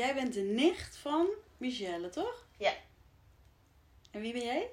[0.00, 2.44] Jij bent de nicht van Michelle, toch?
[2.56, 2.72] Ja.
[4.10, 4.68] En wie ben jij?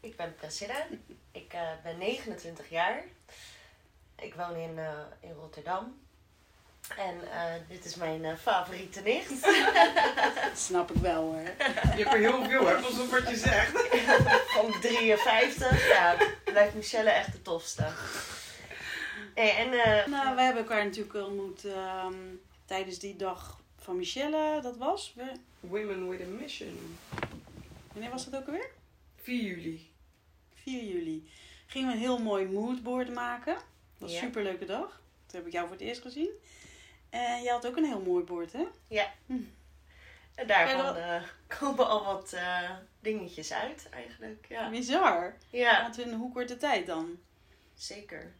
[0.00, 0.86] Ik ben Priscilla.
[1.32, 3.04] Ik eh, ben 29 jaar.
[4.16, 6.00] Ik woon in, eh, in Rotterdam.
[6.96, 9.42] En eh, dit is mijn eh, favoriete nicht.
[9.42, 11.42] Dat snap ik wel hoor.
[11.96, 13.72] Je hebt er heel veel, hè, op wat je zegt.
[14.54, 15.88] Van 53.
[15.88, 17.86] Ja, blijft Michelle echt de tofste.
[19.34, 22.14] Hey, en eh, Nou, we hebben elkaar natuurlijk ontmoet ehm,
[22.64, 24.60] tijdens die dag van Michelle.
[24.62, 26.98] Dat was, we- Women with a mission.
[27.92, 28.70] wanneer was dat ook alweer?
[29.22, 29.90] 4 juli.
[30.54, 31.30] 4 juli.
[31.66, 33.54] Gingen we een heel mooi moodboard maken.
[33.54, 33.64] Dat
[33.98, 34.22] was een Ja.
[34.22, 35.00] superleuke dag.
[35.26, 36.28] Toen heb ik jou voor het eerst gezien.
[37.10, 38.64] En jij had ook een heel mooi bord, hè?
[40.34, 41.22] en daarvan Kan je eh,
[41.58, 44.46] komen al wat eh, dingetjes uit eigenlijk.
[44.48, 45.36] Ja, Bizar.
[45.50, 47.18] ja Want in hoe korte tijd dan?
[47.74, 48.32] zeker.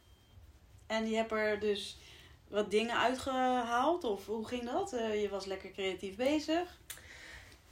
[0.87, 1.97] En je hebt er dus
[2.53, 4.05] wat dingen uitgehaald?
[4.05, 4.93] Of hoe ging dat?
[4.93, 6.79] Eh, je was lekker creatief bezig.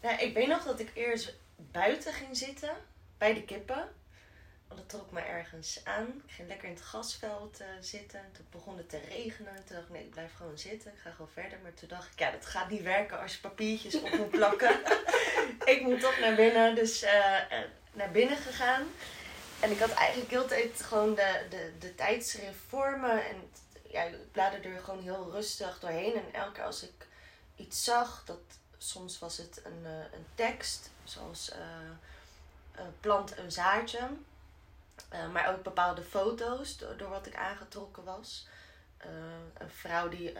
[0.00, 2.70] Nou, ik weet nog dat ik eerst buiten ging zitten
[3.18, 3.88] bij de kippen.
[4.68, 6.22] Want dat trok me ergens aan.
[6.26, 8.20] Ik ging lekker in het gasveld eh, zitten.
[8.32, 9.54] Toen begon het te regenen.
[9.54, 10.92] Toen dacht ik, nee, ik blijf gewoon zitten.
[10.92, 11.58] Ik ga gewoon verder.
[11.62, 14.80] Maar toen dacht ik, ja, dat gaat niet werken als je papiertjes op moet plakken.
[15.74, 16.74] ik moet toch naar binnen.
[16.74, 17.36] Dus eh,
[17.92, 18.86] naar binnen gegaan.
[19.60, 22.58] En ik had eigenlijk heel de tijd gewoon de, de, de tijdschrift.
[22.72, 23.50] En
[23.90, 26.14] ja, ik bladerde er gewoon heel rustig doorheen.
[26.14, 27.06] En elke keer als ik
[27.56, 28.40] iets zag, dat
[28.78, 31.60] soms was het een, eh, een tekst, zoals eh,
[32.72, 34.08] eh, plant een zaadje.
[35.32, 38.46] Maar ook bepaalde foto's door, wat ik aangetrokken was.
[39.58, 40.32] Een vrouw die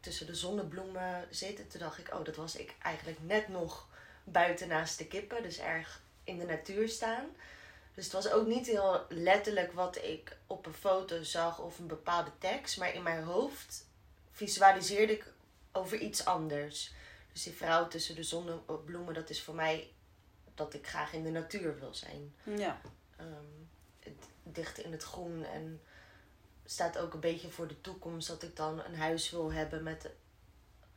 [0.00, 1.58] tussen de zonnebloemen zit.
[1.58, 3.88] En toen dacht ik, oh, dat was ik eigenlijk net nog
[4.24, 5.42] buiten naast de kippen.
[5.42, 7.24] Dus erg in de natuur staan.
[7.94, 11.86] Dus het was ook niet heel letterlijk wat ik op een foto zag of een
[11.86, 12.78] bepaalde tekst.
[12.78, 13.86] Maar in mijn hoofd
[14.30, 15.32] visualiseerde ik
[15.72, 16.92] over iets anders.
[17.32, 19.90] Dus die vrouw tussen de zonnebloemen, dat is voor mij
[20.54, 22.34] dat ik graag in de natuur wil zijn.
[22.42, 22.80] Ja.
[23.16, 23.28] Ehm,
[23.98, 25.80] het- dicht in het groen en
[26.64, 30.08] staat ook een beetje voor de toekomst dat ik dan een huis wil hebben met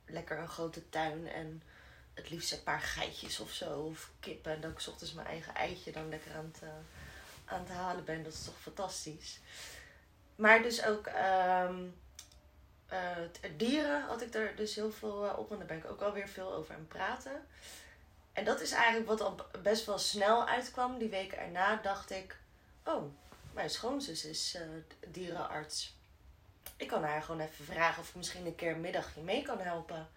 [0.05, 1.63] lekker een grote tuin en
[2.17, 5.55] het liefst een paar geitjes of zo of kippen en dat ik ochtends mijn eigen
[5.55, 6.69] eitje dan lekker aan het, eh,
[7.45, 8.23] aan het halen ben.
[8.23, 9.39] Dat is toch fantastisch.
[10.35, 11.83] Maar dus ook ehm,
[12.87, 12.99] eh,
[13.31, 16.01] t- dieren had ik er dus heel veel eh, op en daar ben ik ook
[16.01, 17.47] alweer veel over aan praten.
[18.33, 20.97] En dat is eigenlijk wat al best wel snel uitkwam.
[20.97, 22.37] Die week erna dacht ik,
[22.83, 23.03] oh,
[23.53, 24.61] mijn schoonzus is eh,
[25.07, 25.95] dierenarts.
[26.77, 29.59] Ik kan haar gewoon even vragen of ik misschien een keer een middagje mee kan
[29.59, 30.07] helpen.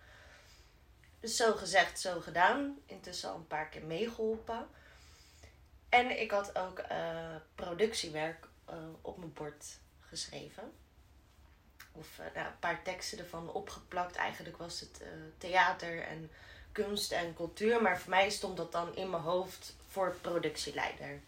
[1.21, 2.79] Dus zo gezegd, zo gedaan.
[2.87, 4.67] Intussen al een paar keer meegeholpen.
[5.89, 10.73] En ik had ook eh, productiewerk eh, op mijn bord geschreven.
[11.93, 14.17] Of eh, nou, een paar teksten ervan opgeplakt.
[14.17, 15.03] Eigenlijk was het
[15.39, 16.31] theater en
[16.73, 17.83] kunst en cultuur.
[17.83, 21.21] Maar voor mij stond dat dan in mijn hoofd voor productieleider.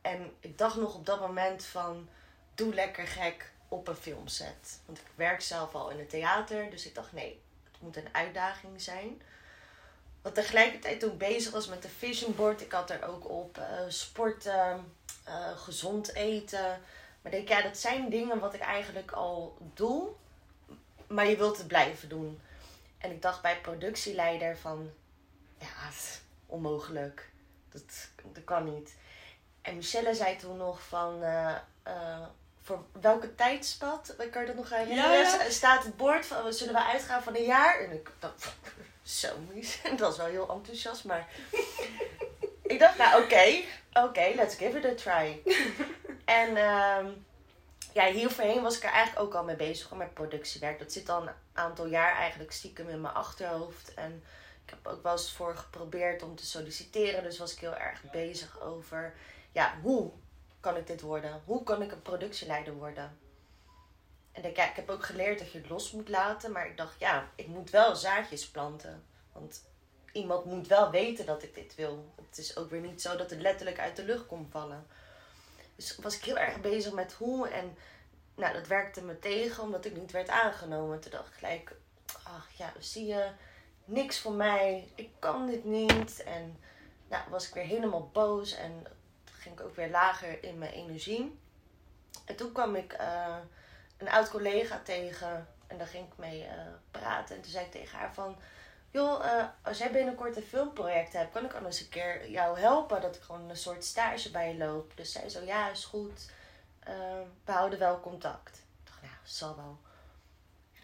[0.00, 2.08] En ik dacht nog op dat moment van,
[2.54, 4.80] doe lekker gek op een filmset.
[4.86, 7.40] Want ik werk zelf al in het theater, dus ik dacht nee,
[7.80, 9.22] moet een uitdaging zijn.
[10.22, 13.58] Wat tegelijkertijd toen ik bezig was met de vision board, ik had er ook op
[13.58, 14.92] eh, sporten,
[15.24, 16.80] eh, gezond eten.
[17.22, 20.08] Maar denk, ja, dat zijn dingen wat ik eigenlijk al doe,
[21.06, 22.40] maar je wilt het blijven doen.
[22.98, 24.90] En ik dacht bij productieleider van,
[25.58, 25.90] ja,
[26.46, 27.30] onmogelijk.
[27.72, 28.96] Dat, dat kan niet.
[29.62, 31.56] En Michelle zei toen nog van, eh,
[32.66, 35.10] voor welke tijdspad, kan je dat nog herinneren?
[35.10, 35.50] Ja, ja.
[35.50, 37.80] Staat het bord van, zullen we uitgaan van een jaar?
[37.80, 38.54] En ik dacht,
[39.02, 39.80] zo mies.
[39.90, 41.28] Dat was wel heel enthousiast, maar
[42.72, 45.42] ik dacht, nou oké, oké, let's give it a try.
[46.24, 47.06] en ehm,
[47.92, 50.78] ja, hier voorheen was ik er eigenlijk ook al mee bezig met productiewerk.
[50.78, 53.94] Dat zit al een aantal jaar eigenlijk stiekem in mijn achterhoofd.
[53.94, 54.22] En
[54.64, 57.22] ik heb ook wel eens voor geprobeerd om te solliciteren.
[57.22, 59.14] Dus was ik heel erg bezig over,
[59.52, 60.12] ja, hoe
[60.66, 61.42] kan ik dit worden?
[61.44, 63.18] Hoe kan ik een productieleider worden?
[64.32, 66.52] En ik heb ook geleerd dat je het los moet laten.
[66.52, 69.04] Maar ik dacht, ja, ik moet wel zaadjes planten.
[69.32, 69.62] Want
[70.12, 72.12] iemand moet wel weten dat ik dit wil.
[72.28, 74.86] Het is ook weer niet zo dat het letterlijk uit de lucht komt vallen.
[75.76, 77.48] Dus was ik heel erg bezig met hoe.
[77.48, 77.76] En
[78.34, 81.00] nou, dat werkte me tegen omdat ik niet werd aangenomen.
[81.00, 81.76] Toen dacht ik gelijk,
[82.22, 83.30] ach ja, zie je,
[83.84, 86.22] niks voor mij, ik kan dit niet.
[86.22, 86.56] En
[87.08, 88.86] nou, was ik weer helemaal boos en
[89.46, 91.38] ging ik ook weer lager in mijn energie.
[92.24, 93.36] En toen kwam ik eh,
[93.96, 96.54] een oud collega tegen en daar ging ik mee eh,
[96.90, 97.36] praten.
[97.36, 98.36] En toen zei ik tegen haar van,
[98.90, 103.00] joh, eh, als jij binnenkort een filmproject hebt, kan ik anders een keer jou helpen?
[103.00, 104.96] Dat ik gewoon een soort stage bij je loop.
[104.96, 106.30] Dus zij zo, ja, is goed.
[107.44, 108.56] We houden wel contact.
[108.56, 109.78] Ik dacht, nou, zal wel.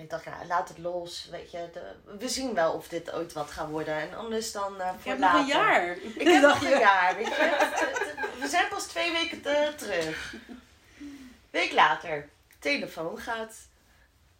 [0.02, 1.28] Ik dacht, ja, laat het los.
[1.30, 3.94] Weet je, de, we zien wel of dit ooit wat gaat worden.
[3.94, 5.38] En anders dan uh, voor Ik heb later.
[5.38, 5.96] nog een jaar.
[5.96, 7.70] Ik heb nog een jaar, weet je.
[8.40, 10.34] We zijn pas twee weken te- terug.
[11.50, 12.28] Week later,
[12.58, 13.54] telefoon gaat.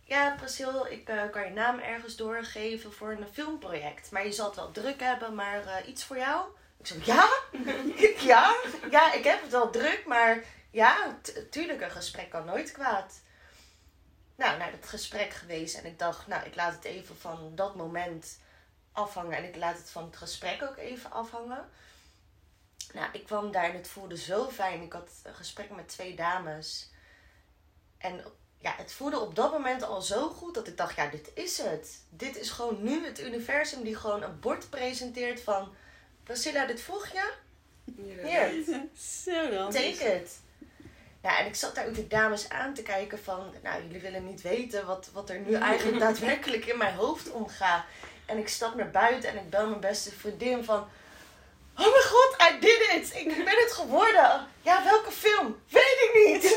[0.04, 4.10] Ja, Priscil, ik eh, kan je naam ergens doorgeven voor een filmproject.
[4.10, 6.44] Maar je zal het wel druk hebben, maar eh, iets voor jou?
[6.80, 7.28] Ik zo, ja?
[8.32, 8.54] ja?
[8.90, 10.38] Ja, ik heb het wel druk, maar
[10.70, 11.16] ja,
[11.50, 13.20] tuurlijk, een gesprek kan nooit kwaad.
[14.34, 17.76] Nou, naar dat gesprek geweest en ik dacht, nou, ik laat het even van dat
[17.76, 18.38] moment
[18.92, 19.36] afhangen.
[19.36, 21.68] En ik laat het van het gesprek ook even afhangen.
[22.92, 24.82] Nou, ik kwam daar en het voelde zo fijn.
[24.82, 26.90] Ik had een gesprek met twee dames.
[27.98, 28.24] En
[28.58, 31.58] ja, het voelde op dat moment al zo goed dat ik dacht, ja, dit is
[31.58, 31.98] het.
[32.08, 35.74] Dit is gewoon nu het universum die gewoon een bord presenteert van...
[36.22, 37.32] Priscilla, dit vroeg je?
[37.96, 38.52] Hier,
[39.24, 39.70] Zo dan.
[39.70, 40.38] take it.
[41.22, 43.54] Ja, en ik zat daar ook de dames aan te kijken van...
[43.62, 47.84] Nou, jullie willen niet weten wat, wat er nu eigenlijk daadwerkelijk in mijn hoofd omgaat.
[48.26, 50.88] En ik stap naar buiten en ik bel mijn beste vriendin van...
[51.76, 53.14] Oh mijn god, I did it!
[53.14, 54.46] Ik ben het geworden!
[54.62, 55.60] Ja, welke film?
[55.68, 56.42] Weet ik niet!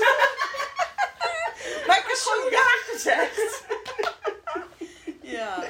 [1.87, 3.63] maar ik heb gewoon ja gezegd.
[5.21, 5.63] Ja.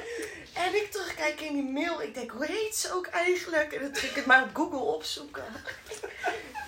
[0.66, 2.02] En ik terugkijk in die mail.
[2.02, 3.72] Ik denk, hoe heet ze ook eigenlijk?
[3.72, 5.44] En dan druk ik het maar op Google opzoeken.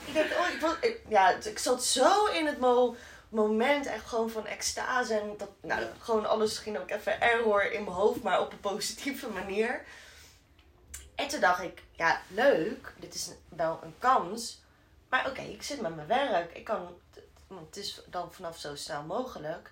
[0.07, 2.97] ik denk, oh, ik, wil, ik- ja, ik zat zo in het mo
[3.29, 5.15] moment echt gewoon van extase.
[5.15, 8.61] En dat, nou, gewoon alles ging ook even error in mijn hoofd, maar op een
[8.61, 9.85] positieve manier.
[11.15, 12.93] En toen dacht ik, ja, leuk.
[12.97, 14.61] Dit is wel een kans.
[15.09, 16.53] Maar oké, ik zit met mijn werk.
[16.57, 16.99] Ik kan,
[17.47, 19.71] want het is dan vanaf zo snel mogelijk.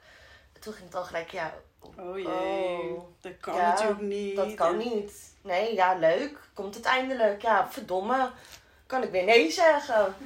[0.61, 1.55] Toen ging het al gelijk, ja,
[1.99, 2.27] Oh jee.
[2.27, 3.03] Oh.
[3.21, 4.37] Dat kan Ja, natuurlijk niet.
[4.37, 5.13] dat kan niet.
[5.43, 6.39] Nee, ja, leuk.
[6.55, 7.43] Komt het eindelijk.
[7.43, 8.31] Ja, verdomme.
[8.87, 10.15] Kan ik weer nee zeggen.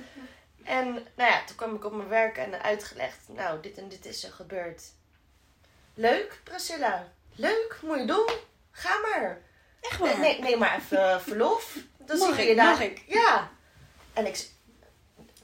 [0.65, 3.19] En nou ja, toen kwam ik op mijn werk en uitgelegd.
[3.27, 4.83] Nou, dit en dit is er gebeurd.
[5.95, 7.09] Leuk, Priscilla.
[7.35, 8.29] Leuk, moet je doen.
[8.71, 9.39] Ga maar.
[9.81, 10.21] Echt Nee, waar?
[10.21, 11.77] nee, neem maar even verlof.
[11.99, 12.49] Dan zie je ik?
[12.49, 12.71] je daar.
[12.71, 13.03] Mag ik?
[13.07, 13.51] Ja.
[14.13, 14.49] En ik...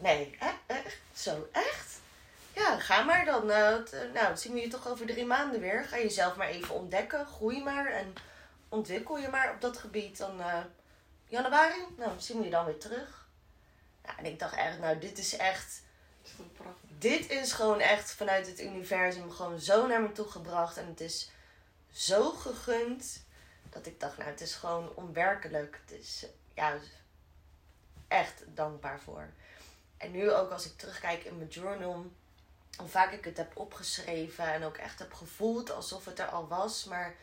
[0.01, 0.51] Nee, hè?
[0.67, 0.97] echt?
[1.15, 1.96] Zo, echt?
[2.57, 3.51] Ja, ga maar dan.
[3.51, 5.85] eh, t- nou, dan zien we je toch over drie maanden weer.
[5.85, 7.27] Ga jezelf maar even ontdekken.
[7.27, 8.15] Groei maar en
[8.69, 10.19] ontwikkel je maar op dat gebied.
[10.19, 10.59] Dan eh,
[11.29, 13.27] januari, nou, zien we je dan weer terug.
[14.05, 15.83] Ja, en ik dacht echt, nou, dit is echt...
[16.23, 16.31] Is.
[16.99, 20.77] Dit is gewoon echt vanuit het universum gewoon zo naar me toe gebracht.
[20.77, 21.31] En het is
[21.93, 23.25] zo gegund.
[23.71, 25.81] Dat ik dacht, nou, het is gewoon onwerkelijk.
[25.87, 26.75] Het is, eh, ja,
[28.09, 29.29] echt dankbaar voor.
[29.97, 32.11] En nu ook als ik terugkijk in mijn journal.
[32.77, 34.53] Hoe vaak ik het heb opgeschreven.
[34.53, 36.85] En ook echt heb gevoeld alsof het er al was.
[36.85, 37.15] Maar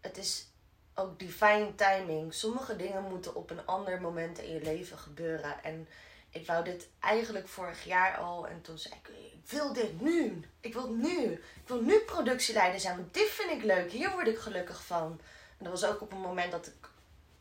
[0.00, 0.46] het is
[0.94, 2.34] ook divine timing.
[2.34, 5.62] Sommige dingen moeten op een ander moment in je leven gebeuren.
[5.62, 5.88] En
[6.30, 8.48] ik wou dit eigenlijk vorig jaar al.
[8.48, 10.44] En toen zei ik, ik wil dit nu.
[10.60, 11.32] Ik wil nu.
[11.32, 12.96] Ik wil nu productieleider zijn.
[12.96, 13.90] Want dit vind ik leuk.
[13.90, 15.20] Hier word ik gelukkig van.
[15.58, 16.88] En dat was ook op een moment dat ik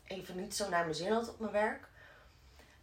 [0.08, 1.88] even niet zo naar mijn zin had op mijn werk.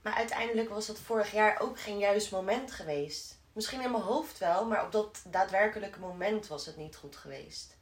[0.03, 3.41] Maar uiteindelijk was dat vorig jaar ook geen juist moment geweest.
[3.53, 7.77] Misschien in mijn hoofd wel, maar op dat daadwerkelijke moment was het niet goed geweest.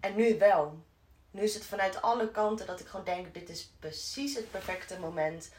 [0.00, 0.82] En nu wel.
[1.30, 4.98] Nu is het vanuit alle kanten dat ik gewoon denk: dit is precies het perfecte
[4.98, 5.50] moment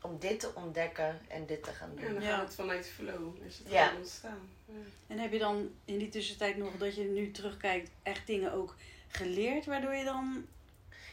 [0.00, 2.12] om dit te ontdekken en dit te gaan doen.
[2.14, 2.30] dan Ja.
[2.36, 3.44] gaat het vanuit flow.
[3.46, 3.92] Is het Ja.
[3.96, 4.48] ontstaan.
[4.66, 4.74] Ja.
[5.06, 8.74] En heb je dan in die tussentijd nog dat je nu terugkijkt echt dingen ook
[9.08, 10.46] geleerd waardoor je dan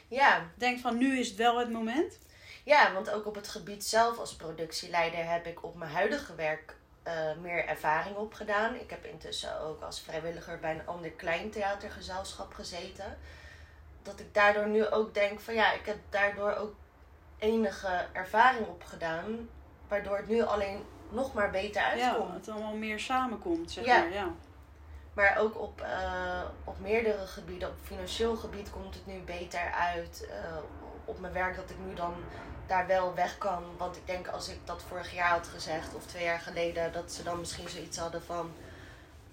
[0.07, 2.17] Ja, denkt van nu is het wel het moment?
[2.63, 6.75] Ja, want ook op het gebied zelf als productieleider heb ik op mijn huidige werk
[7.09, 8.75] eh, meer ervaring opgedaan.
[8.75, 13.17] Ik heb intussen ook als vrijwilliger bij een ander klein theatergezelschap gezeten.
[14.03, 16.73] Dat ik daardoor nu ook denk van ja, ik heb daardoor ook
[17.37, 19.49] enige ervaring opgedaan.
[19.87, 22.33] Waardoor het nu alleen nog maar beter Ja, uitkomt.
[22.33, 23.99] het allemaal meer samenkomt, zeg Ja.
[23.99, 24.13] maar.
[24.13, 24.27] Ja.
[25.13, 30.27] Maar ook op, eh, op meerdere gebieden, op financieel gebied komt het nu beter uit.
[30.29, 30.57] Eh,
[31.09, 32.13] op mijn werk dat ik nu dan
[32.67, 33.63] daar wel weg kan.
[33.77, 37.11] Want ik denk als ik dat vorig jaar had gezegd of twee jaar geleden, dat
[37.11, 38.51] ze dan misschien zoiets hadden van.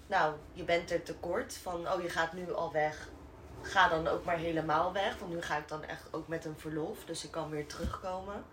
[0.07, 1.57] Nou, je bent er tekort.
[1.61, 3.07] Van, oh, je gaat nu al weg.
[3.61, 5.17] Ga dan ook maar helemaal weg.
[5.19, 6.97] Want nu ga ik dan echt ook met een verlof.
[7.05, 8.43] Dus ik kan weer terugkomen.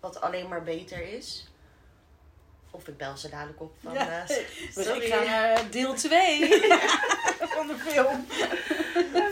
[0.00, 1.48] Wat alleen maar beter is.
[2.70, 3.92] Of ik bel ze dadelijk op van...
[3.92, 4.20] Ja.
[4.20, 5.00] eh, Dus sorry.
[5.00, 6.48] ik ga naar deel 2
[7.56, 8.26] van de film.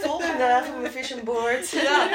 [0.00, 1.70] Volgende op mijn vision board.
[1.70, 2.08] Ja.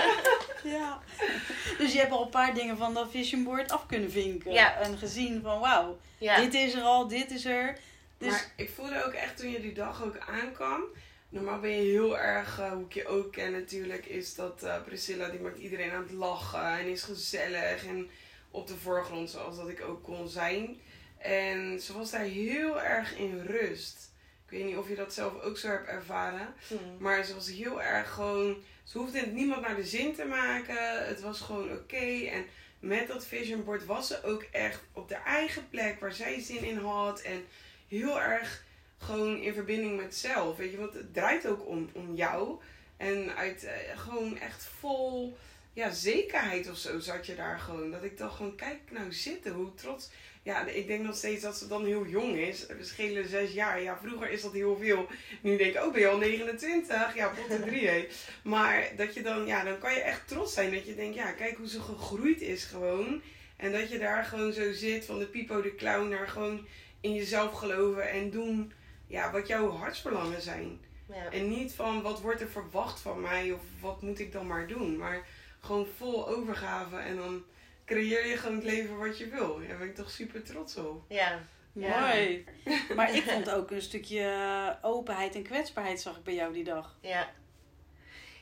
[0.63, 1.01] Ja.
[1.77, 4.51] Dus je hebt al een paar dingen van dat vision board af kunnen vinken.
[4.53, 4.79] Ja.
[4.79, 6.39] En gezien van wauw, Ja.
[6.41, 7.77] dit is er al, dit is er.
[8.17, 10.81] Dus Maar ik voelde ook echt toen je die dag ook aankwam.
[11.29, 14.75] Normaal ben je heel erg, eh, hoe ik je ook ken natuurlijk, is dat eh,
[14.85, 18.09] Priscilla die maakt iedereen aan het lachen en is gezellig en
[18.51, 20.79] op de voorgrond zoals dat ik ook kon zijn.
[21.17, 24.11] En ze was daar heel erg in rust.
[24.45, 26.53] Ik weet niet of je dat zelf ook zo hebt ervaren.
[26.67, 26.75] Hm.
[26.99, 28.63] Maar ze was heel erg gewoon.
[28.83, 31.07] Ze hoefde het niemand naar de zin te maken.
[31.07, 32.25] Het was gewoon oké.
[32.25, 32.45] En
[32.79, 36.63] met dat vision board was ze ook echt op de eigen plek waar zij zin
[36.63, 37.21] in had.
[37.21, 37.45] En
[37.87, 38.63] heel erg
[38.97, 40.57] gewoon in verbinding met zelf.
[40.57, 42.59] Weet je, want het draait ook om, om jou.
[42.97, 45.37] En uit eh, gewoon echt vol
[45.73, 47.91] ja, zekerheid of zo zat je daar gewoon.
[47.91, 50.09] Dat ik dacht gewoon, kijk nou zitten, hoe trots.
[50.43, 52.65] Ja, ik denk nog steeds dat ze dan heel jong is.
[52.65, 53.81] We schelen zes jaar.
[53.81, 55.07] Ja, vroeger is dat heel veel.
[55.41, 57.15] Nu denk ik, oh ben je al 29?
[57.15, 58.07] Ja, potte drie hé.
[58.43, 60.71] Maar dat je dan, ja, dan kan je echt trots zijn.
[60.71, 63.21] Dat je denkt, ja, kijk hoe ze gegroeid is gewoon.
[63.57, 66.67] En dat je daar gewoon zo zit van de Pipo de Clown naar gewoon
[67.01, 68.71] in jezelf geloven en doen
[69.07, 70.79] ja, wat jouw hartsbelangen zijn.
[71.07, 71.31] Ja.
[71.31, 74.67] En niet van wat wordt er verwacht van mij of wat moet ik dan maar
[74.67, 74.97] doen.
[74.97, 75.27] Maar
[75.59, 77.43] gewoon vol overgave en dan
[77.85, 79.59] creëer je gewoon het leven wat je wil.
[79.67, 81.05] Daar ben ik toch super trots op.
[81.09, 81.41] ja.
[81.73, 81.99] Ja.
[81.99, 82.45] mooi.
[82.95, 86.95] Maar ik vond ook een stukje openheid en kwetsbaarheid zag ik bij jou die dag.
[87.01, 87.29] Ja.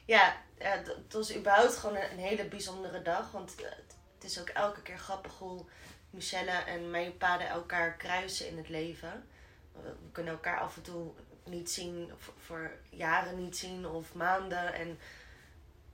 [0.06, 3.32] Ja, het was überhaupt gewoon een, hele bijzondere dag.
[3.32, 3.70] Want eh,
[4.16, 5.66] het is ook elke keer grappig hoe
[6.10, 9.28] Michelle en mijn paden elkaar kruisen in het leven.
[9.72, 11.12] We we kunnen elkaar af en toe
[11.46, 14.74] niet zien, voor jaren niet zien of maanden.
[14.74, 15.00] En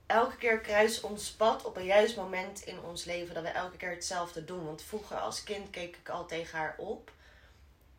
[0.08, 3.76] elke keer kruist ons pad op een juist moment in ons leven dat we elke
[3.76, 4.64] keer hetzelfde doen.
[4.66, 7.10] Want vroeger als kind keek ik al tegen haar op.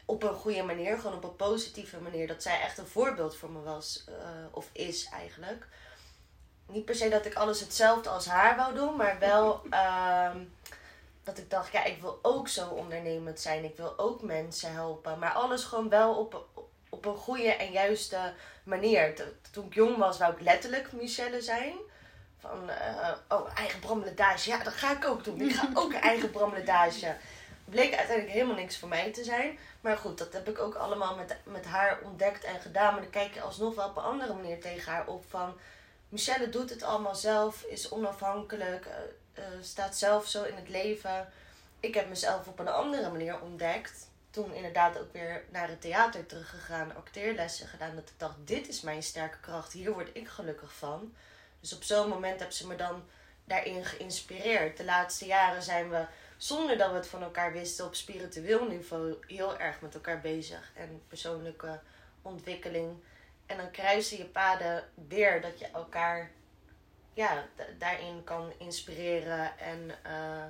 [0.06, 2.28] Op een goede manier, gewoon op een positieve manier.
[2.28, 4.16] Dat zij echt een voorbeeld voor me was, eh,
[4.52, 5.68] of is eigenlijk.
[6.66, 10.38] Niet per se dat ik alles hetzelfde als haar wou doen, maar wel ehm,
[11.24, 13.64] dat ik dacht, ja, ik wil ook zo ondernemend zijn.
[13.64, 15.20] Ik wil ook mensen helpen.
[15.20, 16.46] Maar alles gewoon wel op,
[16.90, 19.16] op een goede en juiste manier.
[19.16, 21.74] To- Toen ik jong was, wou ik letterlijk Michelle zijn.
[22.40, 24.50] Van, eh, oh, eigen brammeladage.
[24.50, 25.42] Ja, dat ga ik ook doen.
[25.42, 27.16] Ik ga ook eigen brammeladage.
[27.66, 29.58] Bleek uiteindelijk helemaal niks voor mij te zijn.
[29.82, 32.94] Maar goed, dat heb ik ook allemaal met, met haar ontdekt en gedaan.
[32.94, 35.26] Maar dan kijk je alsnog wel op een andere manier tegen haar op.
[35.30, 35.58] Van,
[36.10, 41.30] Michelle doet het allemaal zelf, is onafhankelijk, eh, eh, staat zelf zo in het leven.
[41.80, 44.08] Ik heb mezelf op een andere manier ontdekt.
[44.30, 47.96] Toen inderdaad ook weer naar het theater teruggegaan, acteerlessen gedaan.
[47.96, 51.14] Dat ik dacht, dit is mijn sterke kracht, hier word ik gelukkig van.
[51.60, 53.04] Dus op zo'n moment heb ze me dan
[53.46, 54.78] daarin geïnspireerd.
[54.78, 56.06] De laatste jaren zijn we,
[56.38, 60.72] zonder dat we het van elkaar wisten, op spiritueel niveau heel erg met elkaar bezig.
[60.76, 61.80] En persoonlijke
[62.22, 63.04] ontwikkeling.
[63.46, 66.32] En dan kruisen je paden weer dat je elkaar
[67.14, 70.44] ja, da- daarin kan inspireren en, eh,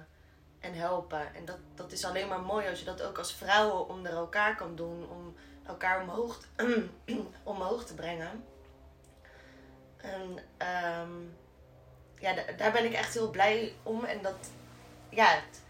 [0.59, 1.35] en helpen.
[1.35, 4.55] En dat, dat is alleen maar mooi als je dat ook als vrouwen onder elkaar
[4.55, 5.09] kan doen.
[5.09, 5.35] Om
[5.65, 6.39] elkaar omhoog,
[7.43, 8.43] omhoog te brengen.
[10.01, 11.12] En ehm,
[12.20, 14.03] ja, da- daar ben ik echt heel blij om.
[14.03, 14.50] En dat,
[15.10, 15.62] ja, dat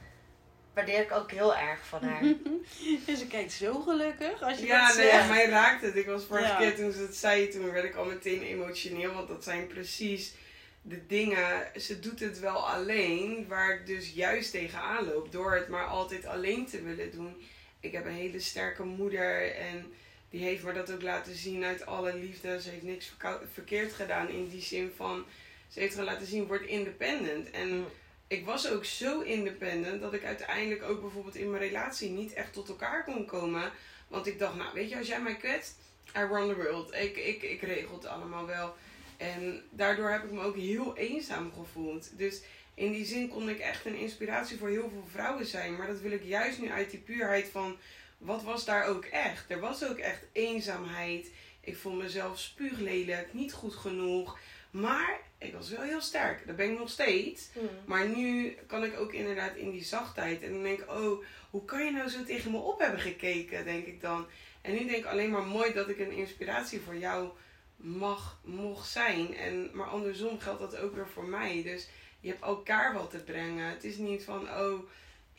[0.73, 2.21] waardeer ik ook heel erg van haar.
[2.21, 2.65] En
[3.17, 5.11] ze kijkt zo gelukkig als je Ja, dat zegt.
[5.11, 5.95] ja, mij raakt het.
[5.95, 6.57] Ik was vorige Ja.
[6.57, 9.13] keer toen ze het zei, toen werd ik al meteen emotioneel.
[9.13, 10.33] Want dat zijn precies
[10.81, 11.67] de dingen.
[11.81, 15.31] Ze doet het wel alleen, waar ik dus juist tegenaan loop.
[15.31, 17.41] Door het maar altijd alleen te willen doen.
[17.79, 19.93] Ik heb een hele sterke moeder en
[20.29, 22.61] die heeft me dat ook laten zien uit alle liefde.
[22.61, 23.13] Ze heeft niks
[23.53, 25.25] verkeerd gedaan in die zin van...
[25.67, 27.51] Ze heeft gewoon laten zien, word independent.
[27.51, 27.85] En
[28.27, 32.53] ik was ook zo independent dat ik uiteindelijk ook bijvoorbeeld in mijn relatie niet echt
[32.53, 33.71] tot elkaar kon komen.
[34.07, 35.75] Want ik dacht, nou weet je, als jij mij kwetst,
[36.17, 36.93] I run the world.
[36.93, 38.75] Ik, ik, ik regel het allemaal wel.
[39.17, 42.17] En daardoor heb ik me ook heel eenzaam gevoeld.
[42.17, 42.41] Dus
[42.73, 45.75] in die zin kon ik echt een inspiratie voor heel veel vrouwen zijn.
[45.75, 47.77] Maar dat wil ik juist nu uit die puurheid van,
[48.19, 49.45] wat was daar ook echt?
[49.47, 51.31] Er was ook echt eenzaamheid.
[51.61, 54.37] Ik vond mezelf spuuglelijk, niet goed genoeg.
[54.71, 56.47] Maar ik was wel heel sterk.
[56.47, 57.49] Dat ben ik nog steeds.
[57.53, 57.69] Mm.
[57.85, 60.41] Maar nu kan ik ook inderdaad in die zachtheid.
[60.41, 63.65] En dan denk ik, oh, hoe kan je nou zo tegen me op hebben gekeken,
[63.65, 64.27] denk ik dan.
[64.61, 67.29] En nu denk ik alleen maar mooi dat ik een inspiratie voor jou
[67.75, 69.35] mag, mocht zijn.
[69.35, 71.63] En, maar andersom geldt dat ook weer voor mij.
[71.63, 73.69] Dus je hebt elkaar wat te brengen.
[73.69, 74.79] Het is niet van, oh,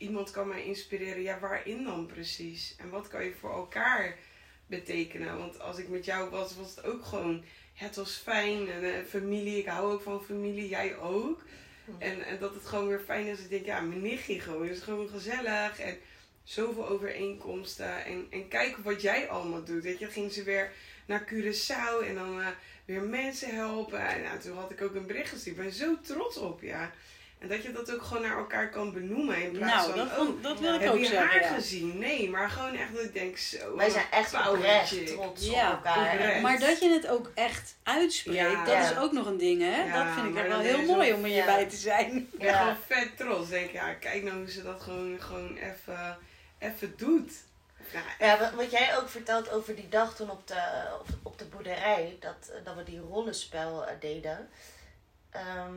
[0.01, 1.21] iemand kan mij inspireren.
[1.21, 2.75] Ja, waarin dan precies?
[2.77, 4.17] En wat kan je voor elkaar
[4.65, 5.37] betekenen?
[5.37, 7.43] Want als ik met jou was, was het ook gewoon,
[7.73, 8.69] het was fijn.
[8.69, 11.43] En eh, familie, ik hou ook van familie, jij ook.
[11.99, 13.39] En, en dat het gewoon weer fijn is.
[13.39, 15.79] Ik denk, ja, mijn nichtje gewoon is gewoon gezellig.
[15.79, 15.97] En
[16.43, 18.05] zoveel overeenkomsten.
[18.05, 19.83] En, en kijk wat jij allemaal doet.
[19.83, 20.71] Weet je, dan ging ze weer
[21.05, 22.47] naar Curaçao en dan eh,
[22.85, 24.07] weer mensen helpen.
[24.07, 25.57] En nou, toen had ik ook een bericht gestuurd.
[25.57, 26.91] Ik ben zo trots op, ja.
[27.41, 29.41] En dat je dat ook gewoon naar elkaar kan benoemen.
[29.43, 31.27] In plaats Nou, van, dat, oh, dat wil ik heb ook je zeggen.
[31.29, 31.53] haar ja.
[31.53, 31.97] gezien?
[31.97, 33.75] Nee, maar gewoon echt dat ik denk zo.
[33.75, 36.13] Wij zijn een echt oprecht trots Ja, op elkaar.
[36.13, 36.41] oprecht.
[36.41, 38.63] Maar dat je het ook echt uitspreekt, Ja.
[38.65, 38.89] dat Ja.
[38.91, 39.83] is ook nog een ding, hè?
[39.83, 41.33] Ja, dat vind ik echt wel heel je mooi zo- om Ja.
[41.33, 42.15] hierbij te zijn.
[42.17, 42.57] Ik ben Ja.
[42.59, 43.49] gewoon vet trots.
[43.49, 46.17] Denk, ja, kijk nou hoe ze dat gewoon, gewoon even,
[46.59, 47.31] even doet.
[47.93, 50.61] Ja, Ja, wat, wat jij ook vertelt over die dag toen op de,
[50.99, 54.49] op, op de boerderij, dat, dat we die rollenspel eh, deden.
[55.29, 55.73] Ehm,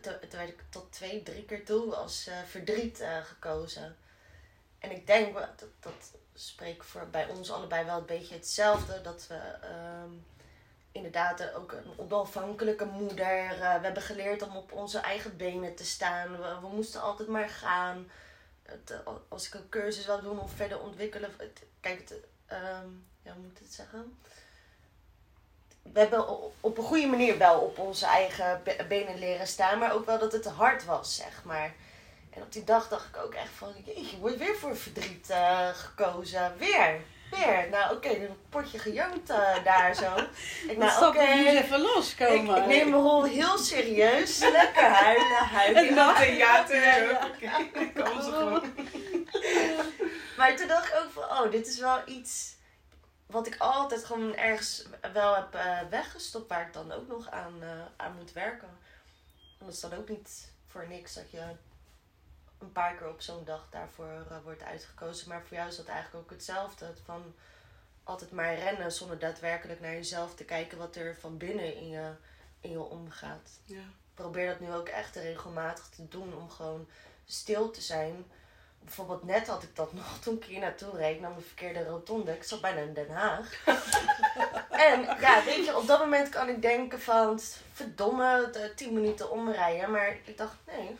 [0.00, 3.96] toen, ik tot twee, drie keer toe als eh, verdriet eh, gekozen.
[4.78, 9.00] En ik denk, dat, dat spreekt voor bij ons allebei wel een beetje hetzelfde.
[9.00, 10.10] Dat we ehm,
[10.92, 13.50] inderdaad ook een onafhankelijke moeder.
[13.50, 16.30] eh, we hebben geleerd om op onze eigen benen te staan.
[16.30, 18.10] We, we moesten altijd maar gaan.
[19.28, 21.30] Als ik een cursus wil doen of verder ontwikkelen.
[21.80, 22.14] Kijk, het,
[22.46, 22.88] ehm,
[23.22, 24.18] ja, hoe moet ik het zeggen?
[25.92, 26.26] We hebben
[26.60, 29.78] op een goede manier wel op onze eigen be- benen leren staan.
[29.78, 31.72] Maar ook wel dat het hard was, zeg maar.
[32.30, 33.68] En op die dag dacht ik ook echt van...
[33.84, 36.54] Jeetje, wordt weer voor verdriet eh, gekozen.
[36.58, 37.00] Weer.
[37.30, 37.68] Weer.
[37.70, 40.14] Nou, oké, een potje gejankt eh, daar zo.
[40.70, 41.34] Ik, Nou, oké.
[41.34, 42.56] nu eens even Ik, loskomen.
[42.56, 44.38] ik neem mijn rol heel serieus.
[44.52, 46.06] Lekker huilen, huilen.
[46.08, 46.82] het theater.
[46.82, 47.26] Ja, ja.
[47.26, 47.92] Oké, ik
[48.22, 48.62] ze gewoon.
[50.36, 52.54] Maar toen dacht ik ook van, oh, dit is wel iets
[53.30, 57.62] wat ik altijd gewoon ergens wel heb eh, weggestopt, waar ik dan ook nog aan,
[57.62, 58.68] eh, aan moet werken.
[59.58, 61.42] En dat is dan ook niet voor niks dat je
[62.58, 65.28] een paar keer op zo'n dag daarvoor eh, wordt uitgekozen.
[65.28, 66.84] Maar voor jou is dat eigenlijk ook hetzelfde.
[66.84, 67.34] Het van
[68.04, 72.12] altijd maar rennen zonder daadwerkelijk naar jezelf te kijken wat er van binnen in je,
[72.60, 73.82] in je omgaat Ja.
[74.14, 76.88] probeer dat nu ook echt regelmatig te doen om gewoon
[77.24, 78.24] stil te zijn.
[78.84, 82.32] Bijvoorbeeld net had ik dat nog toen ik hier naartoe reed naar mijn verkeerde rotonde.
[82.32, 83.64] Ik zat bijna in Den Haag.
[84.88, 87.40] en ja, weet je, op dat moment kan ik denken van
[87.72, 89.90] verdomme, de 10 minuten omrijden.
[89.90, 90.96] Maar ik dacht, nee,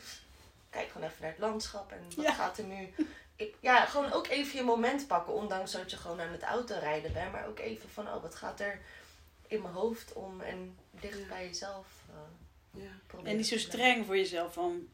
[0.71, 2.33] kijk gewoon even naar het landschap en wat Ja.
[2.33, 2.95] gaat er nu.
[3.37, 7.13] Ik, ja, gewoon ook even je moment pakken, ondanks dat je gewoon aan het autorijden
[7.13, 7.33] bent.
[7.33, 8.81] Maar ook even van, oh, wat gaat er
[9.47, 11.87] in mijn hoofd om en dicht bij jezelf.
[12.11, 13.21] eh, Ja.
[13.25, 14.89] En niet zo streng voor jezelf van...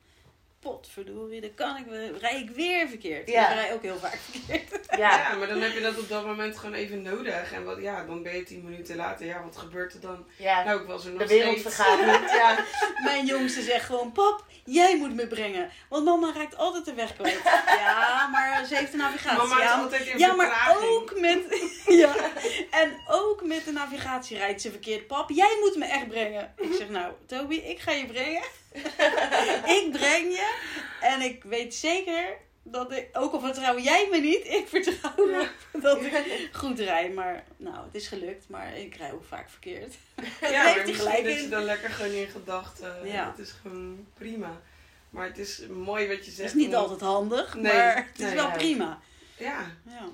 [0.66, 3.30] Potverdorie, dan kan ik weer, rij ik weer verkeerd.
[3.30, 3.48] Ja.
[3.48, 4.80] Ik rij ook heel vaak verkeerd.
[4.90, 7.52] Ja, Ja, maar dan heb je dat op dat moment gewoon even nodig.
[7.52, 9.26] En wat, ja, dan ben je tien minuten later.
[9.26, 10.26] Ja, wat gebeurt er dan?
[10.36, 10.64] ja.
[10.64, 11.74] Nou, ik was er nog de wereld steeds.
[11.74, 12.30] vergaat niet.
[12.36, 12.58] Ja.
[13.02, 15.70] Mijn jongste zegt gewoon, pap, jij moet me brengen.
[15.88, 17.40] Want mama raakt altijd de weg kwijt.
[17.86, 19.38] Ja, maar ze heeft een navigatie.
[19.38, 21.38] Mama is ja, altijd in ja, maar ook met...
[21.86, 22.14] Ja,
[22.70, 25.06] en ook met de navigatie rijdt ze verkeerd.
[25.06, 26.54] Pap, jij moet me echt brengen.
[26.56, 28.42] Ik zeg, nou, Toby, ik ga je brengen.
[29.78, 30.54] ik breng je.
[31.00, 35.30] En ik weet zeker dat ik, ook al vertrouw jij me niet, ik vertrouw
[35.80, 37.10] dat ik goed rij.
[37.10, 39.94] Maar, nou, het is gelukt, maar ik rij ook vaak verkeerd.
[40.40, 43.06] Ja, maar misschien gelijk dat je dan lekker gewoon in gedachten.
[43.06, 43.30] Ja.
[43.30, 44.60] Het is gewoon prima.
[45.10, 46.48] Maar het is mooi wat je Het zegt.
[46.48, 48.54] is niet om- altijd handig, Nee, maar het is nee, wel ja.
[48.56, 49.00] prima.
[49.36, 50.00] Ja, Ja.
[50.00, 50.08] dat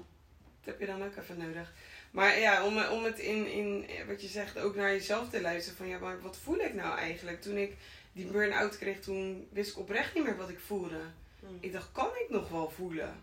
[0.64, 1.72] heb je dan ook even nodig.
[2.10, 5.76] Maar ja, om, om het in, in wat je zegt ook naar jezelf te luisteren.
[5.78, 7.42] Van ja, maar wat voel ik nou eigenlijk?
[7.42, 7.72] Toen ik
[8.12, 11.00] die burn-out kreeg, toen wist ik oprecht niet meer wat ik voelde.
[11.40, 11.58] Hmm.
[11.60, 13.22] Ik dacht, kan ik nog wel voelen?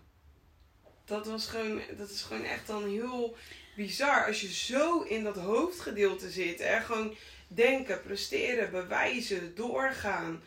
[1.05, 3.35] Dat, was gewoon, dat is gewoon echt dan heel
[3.75, 4.25] bizar.
[4.25, 6.59] Als je zo in dat hoofdgedeelte zit.
[6.59, 6.81] Hè?
[6.81, 7.15] Gewoon
[7.47, 10.41] denken, presteren, bewijzen, doorgaan.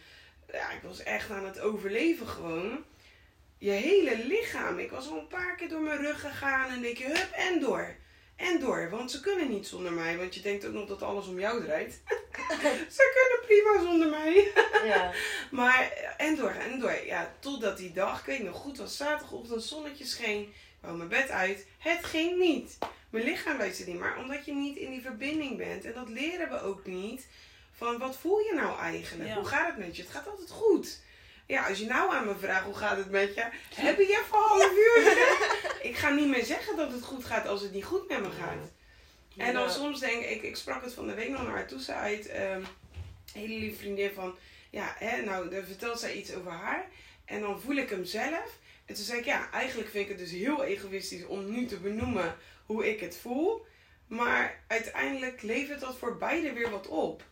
[0.52, 2.84] Ja, ik was echt aan het overleven gewoon.
[3.58, 4.78] Je hele lichaam.
[4.78, 6.70] Ik was al een paar keer door mijn rug gegaan.
[6.70, 7.96] En denk je, hup, en door.
[8.42, 8.90] En door.
[8.90, 10.16] Want ze kunnen niet zonder mij.
[10.16, 12.00] Want je denkt ook nog dat alles om jou draait.
[12.96, 14.52] ze kunnen prima zonder mij.
[14.84, 15.12] Ja.
[15.50, 17.04] Maar en door en door.
[17.06, 20.42] Ja, totdat die dag, ik weet nog goed, was zaterdagochtend, zonnetje scheen.
[20.42, 21.66] Ik wou mijn bed uit.
[21.78, 22.78] Het ging niet.
[23.10, 23.98] Mijn lichaam luistert niet.
[23.98, 25.84] Maar omdat je niet in die verbinding bent.
[25.84, 27.26] En dat leren we ook niet.
[27.72, 29.28] Van wat voel je nou eigenlijk?
[29.28, 29.34] Ja.
[29.34, 30.02] Hoe gaat het met je?
[30.02, 31.00] Het gaat altijd goed.
[31.52, 33.44] Ja, als je nou aan me vraagt hoe gaat het met je?
[33.74, 35.16] Heb je even een half uur?
[35.90, 38.30] ik ga niet meer zeggen dat het goed gaat als het niet goed met me
[38.30, 38.70] gaat.
[39.36, 41.68] En dan soms denk ik, ik sprak het van de week nog naar.
[41.78, 42.66] Ze uit, een
[43.32, 44.34] hele lieve vriendin van,
[44.70, 46.86] ja, hè, nou, dan vertelt zij iets over haar.
[47.24, 48.58] En dan voel ik hem zelf.
[48.86, 51.76] En toen zei ik, ja, eigenlijk vind ik het dus heel egoïstisch om nu te
[51.76, 52.36] benoemen
[52.66, 53.66] hoe ik het voel.
[54.06, 57.22] Maar uiteindelijk levert dat voor beide weer wat op.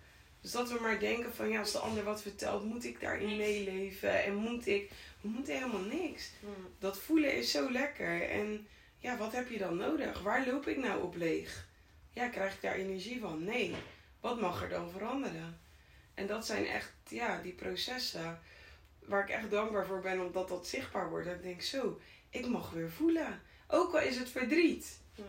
[0.40, 3.36] Dus dat we maar denken van, ja, als de ander wat vertelt, moet ik daarin
[3.36, 4.24] meeleven?
[4.24, 6.66] En moet ik, we moeten helemaal niks Hmm.
[6.78, 8.30] dat voelen is zo lekker.
[8.30, 8.66] En
[8.98, 10.22] ja, wat heb je dan nodig?
[10.22, 11.66] Waar loop ik nou op leeg?
[12.12, 13.44] Ja, krijg ik daar energie van?
[13.44, 13.74] Nee.
[14.20, 15.60] Wat mag er dan veranderen?
[16.14, 18.40] En dat zijn echt, ja, die processen
[18.98, 21.26] waar ik echt dankbaar voor ben omdat dat zichtbaar wordt.
[21.26, 22.00] Dat ik denk, zo,
[22.30, 23.42] ik mag weer voelen.
[23.68, 24.98] Ook al is het verdriet.
[25.14, 25.22] Hm.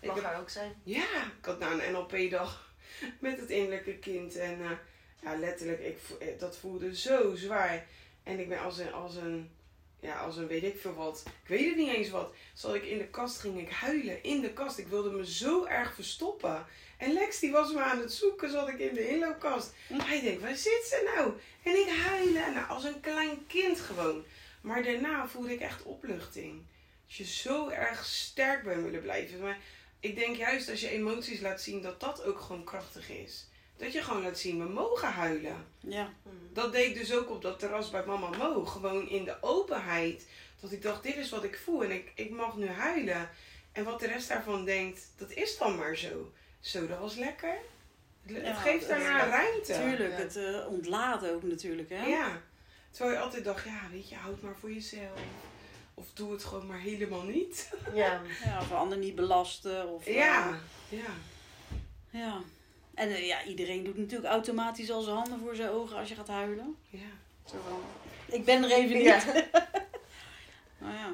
[0.00, 0.74] Ik Mag heb- er ook zijn.
[0.82, 2.67] ja, ik had nou een NLP-dag
[3.20, 4.36] met het innerlijke kind.
[4.36, 4.70] En eh,
[5.22, 7.86] ja, letterlijk, ik, eh, dat voelde zo zwaar.
[8.22, 9.50] En ik ben als een, als een,
[10.00, 11.22] ja, als een weet ik veel wat.
[11.26, 12.34] Ik weet het niet eens wat.
[12.54, 14.22] Zat ik in de kast, ging ik huilen.
[14.22, 14.78] In de kast.
[14.78, 16.66] Ik wilde me zo erg verstoppen.
[16.96, 19.72] En Lex die was me aan het zoeken, zat ik in de inloopkast.
[19.92, 21.32] Hij denkt, waar zit ze nou?
[21.62, 22.54] En ik huilen.
[22.54, 24.24] Nou, als een klein kind gewoon.
[24.60, 26.62] Maar daarna voelde ik echt opluchting.
[27.06, 29.40] Dat je zo erg sterk bent willen blijven.
[29.40, 29.58] Maar
[30.00, 33.46] ik denk juist als je emoties laat zien, dat dat ook gewoon krachtig is.
[33.76, 35.64] Dat je gewoon laat zien, we mogen huilen.
[35.80, 36.12] Ja.
[36.52, 38.64] Dat deed ik dus ook op dat terras bij Mama Mo.
[38.64, 40.26] Gewoon in de openheid.
[40.60, 43.30] Dat ik dacht, dit is wat ik voel en ik, ik mag nu huilen.
[43.72, 46.32] En wat de rest daarvan denkt, dat is dan maar zo.
[46.60, 47.56] Zo, dat was lekker.
[48.26, 49.28] Het, Ja, geeft dat- daarna ja.
[49.28, 49.72] ruimte.
[49.72, 50.16] Tuurlijk, Ja.
[50.16, 52.06] het eh, ontlaat ook natuurlijk, hè?
[52.06, 52.42] Ja.
[52.90, 55.20] Terwijl je altijd dacht, ja, weet je, houd maar voor jezelf.
[55.98, 57.70] Of doe het gewoon maar helemaal niet.
[57.94, 58.20] Ja.
[58.44, 59.88] Ja, of anderen niet belasten.
[59.88, 60.58] Of, eh, Ja,
[60.88, 61.10] ja.
[62.10, 62.40] ja.
[62.94, 66.14] En eh, ja, iedereen doet natuurlijk automatisch al zijn handen voor zijn ogen als je
[66.14, 66.76] gaat huilen.
[66.88, 66.98] ja.
[67.44, 67.80] Zo van,
[68.34, 69.04] ik ben er even niet.
[69.04, 69.22] Ja.
[70.80, 71.06] Nou ja,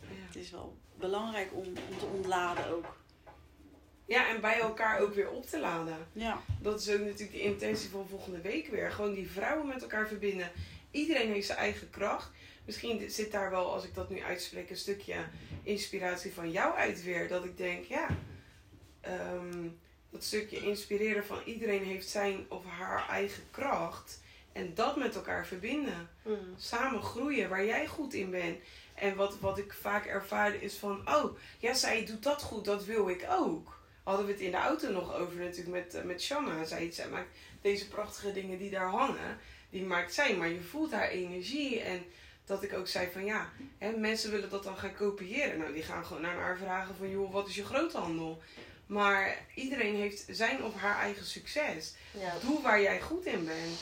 [0.00, 0.26] ja.
[0.26, 2.96] het is wel belangrijk om, om te ontladen ook.
[4.04, 5.96] Ja, en bij elkaar ook weer op te laden.
[6.12, 8.90] Ja, Dat is ook natuurlijk de intentie van volgende week weer.
[8.92, 10.50] Gewoon die vrouwen met elkaar verbinden.
[10.90, 12.30] Iedereen heeft zijn eigen kracht.
[12.70, 15.14] Misschien zit daar wel, als ik dat nu uitspreek, een stukje
[15.62, 17.28] inspiratie van jou uit weer.
[17.28, 18.06] Dat ik denk, ja,
[19.00, 19.68] ehm,
[20.10, 24.20] dat stukje inspireren van iedereen heeft zijn of haar eigen kracht.
[24.52, 26.08] En dat met elkaar verbinden.
[26.22, 26.30] Hm.
[26.56, 28.58] Samen groeien waar jij goed in bent.
[28.94, 32.84] En wat, wat ik vaak ervaarde is van, oh, ja, zij doet dat goed, dat
[32.84, 33.80] wil ik ook.
[34.02, 36.64] Hadden we het in de auto nog over natuurlijk met, eh, met Shanna.
[36.64, 39.38] Zij, zij maakt deze prachtige dingen die daar hangen,
[39.70, 40.36] die maakt zij.
[40.36, 42.04] Maar je voelt haar energie en
[42.50, 45.58] dat ik ook zei van ja, hè, mensen willen dat dan gaan kopiëren.
[45.58, 48.42] Nou, die gaan gewoon naar haar vragen van joh, wat is je groothandel?
[48.86, 51.94] Maar iedereen heeft zijn of haar eigen succes.
[52.10, 52.34] Ja.
[52.40, 53.78] Doe waar jij goed in bent.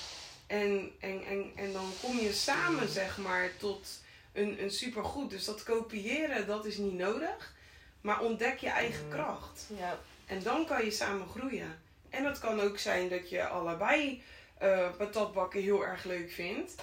[0.46, 4.02] En, en, en, en dan kom je samen, zeg maar, tot
[4.32, 5.30] een, een supergoed.
[5.30, 7.54] Dus dat kopiëren, dat is niet nodig.
[8.00, 9.66] Maar ontdek je eigen kracht.
[9.78, 9.98] Ja.
[10.26, 11.80] En dan kan je samen groeien.
[12.10, 14.22] En dat kan ook zijn dat je allebei
[14.58, 16.74] eh patatbakken heel erg leuk vindt.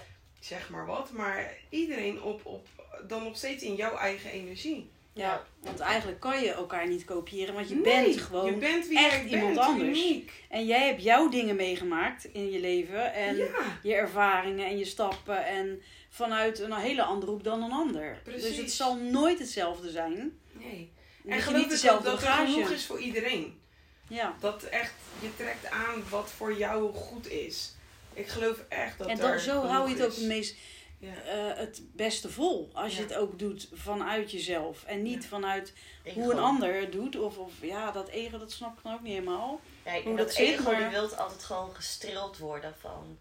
[0.47, 1.11] Zeg maar wat.
[1.11, 2.67] Maar iedereen op, op,
[3.07, 4.89] dan nog steeds in jouw eigen energie.
[5.13, 8.87] ja, want eigenlijk kan je elkaar niet kopiëren, want je Nee, bent gewoon je bent
[8.87, 9.99] wie echt iemand bent, anders.
[9.99, 10.31] uniek.
[10.49, 13.79] En jij hebt jouw dingen meegemaakt in je leven en Ja.
[13.83, 18.19] je ervaringen en je stappen en vanuit een hele andere hoek dan een ander.
[18.23, 18.43] Precies.
[18.47, 20.39] Dus het zal nooit hetzelfde zijn.
[20.51, 20.91] Nee.
[21.27, 22.51] En geloof niet ik ook dezelfde dat bagage.
[22.51, 23.59] genoeg is voor iedereen.
[24.07, 24.35] Ja.
[24.39, 27.75] Dat echt, je trekt aan wat voor jou goed is.
[28.15, 30.55] Ik geloof echt dat En er dan, zo hou je het ook het meest
[30.97, 31.13] Ja.
[31.21, 32.69] eh, het beste vol.
[32.73, 34.83] Als je het ook doet vanuit jezelf.
[34.83, 35.73] En niet vanuit
[36.03, 36.19] Ego.
[36.19, 37.15] hoe een ander het doet.
[37.19, 39.59] Of, of ja, dat ego, dat snap ik dan ook niet helemaal.
[39.85, 43.17] Ja, hoe dat dat zit, ego maar- die wilt altijd gewoon gestreeld worden van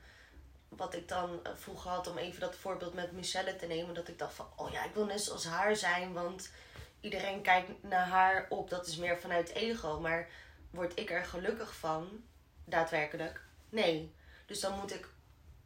[0.68, 3.94] wat ik dan eh, vroeger had om even dat voorbeeld met Michelle te nemen.
[3.94, 6.50] Dat ik dacht van, oh ja, ik wil net zoals haar zijn, want
[7.00, 8.70] iedereen kijkt naar haar op.
[8.70, 10.00] Dat is meer vanuit ego.
[10.00, 10.28] Maar
[10.70, 12.09] word ik er gelukkig van,
[12.64, 13.40] daadwerkelijk?
[13.68, 14.12] Nee.
[14.46, 15.09] Dus dan moet ik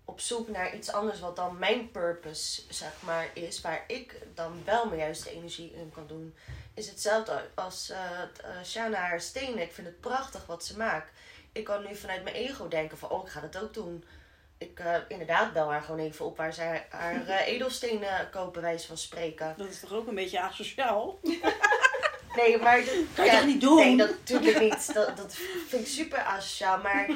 [0.04, 3.60] op zoek naar iets anders wat dan mijn purpose, zeg maar, is.
[3.60, 6.34] Waar ik dan wel mijn juiste energie in kan doen.
[6.74, 9.62] Is hetzelfde als uh, Shana haar stenen.
[9.62, 11.10] Ik vind het prachtig wat ze maakt.
[11.52, 14.04] Ik kan nu vanuit mijn ego denken van, oh, ik ga dat ook doen.
[14.58, 18.98] Ik eh, inderdaad bel haar gewoon even op waar zij haar edelstenen kopen, wijze van
[18.98, 19.54] spreken.
[19.56, 21.18] Dat is toch ook een beetje asociaal?
[22.36, 22.82] Nee, maar...
[23.14, 23.76] Kan je ja, toch niet doen?
[23.76, 24.94] Nee, dat natuurlijk niet.
[24.94, 25.34] Dat, dat
[25.68, 26.78] vind ik super asociaal.
[26.78, 27.08] Maar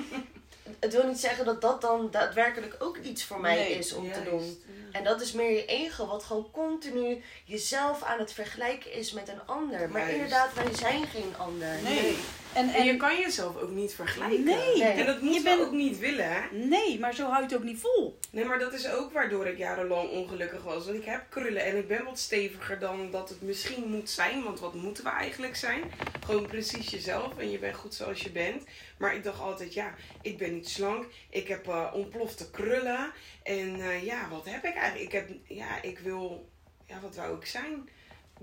[0.80, 4.12] het wil niet zeggen dat dat dan daadwerkelijk ook iets voor mij Nee, is om
[4.12, 4.62] te doen.
[4.92, 9.28] En dat is meer je ego, wat gewoon continu jezelf aan het vergelijken is met
[9.28, 9.88] een ander.
[9.88, 10.14] Maar Juist.
[10.14, 11.82] inderdaad, wij zijn geen ander.
[11.82, 12.18] Nee.
[12.54, 14.44] En, En je kan jezelf ook niet vergelijken.
[14.44, 14.76] Nee.
[14.76, 14.82] Nee.
[14.82, 16.40] En dat Je moeten bent- we ook niet willen, hè?
[16.56, 18.18] nee, maar zo hou je het ook niet vol.
[18.30, 20.84] Nee, maar dat is ook waardoor ik jarenlang ongelukkig was.
[20.86, 24.42] Want ik heb krullen en ik ben wat steviger dan dat het misschien moet zijn.
[24.42, 25.82] Want wat moeten we eigenlijk zijn?
[26.24, 28.64] Gewoon precies jezelf en je bent goed zoals je bent.
[28.98, 31.06] Maar ik dacht altijd, ja, ik ben niet slank.
[31.30, 33.12] Ik heb eh, ontplofte krullen.
[33.42, 35.12] En eh, ja, wat heb ik eigenlijk?
[35.12, 36.48] Ik heb, ja, ik wil,
[36.86, 37.88] ja, wat wou ik zijn?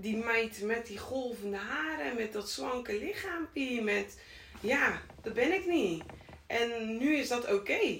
[0.02, 4.18] Die meid met die golvende haren, met dat slanke lichaampie, met,
[4.62, 6.04] ja, dat ben ik niet.
[6.48, 8.00] En nu is dat oké.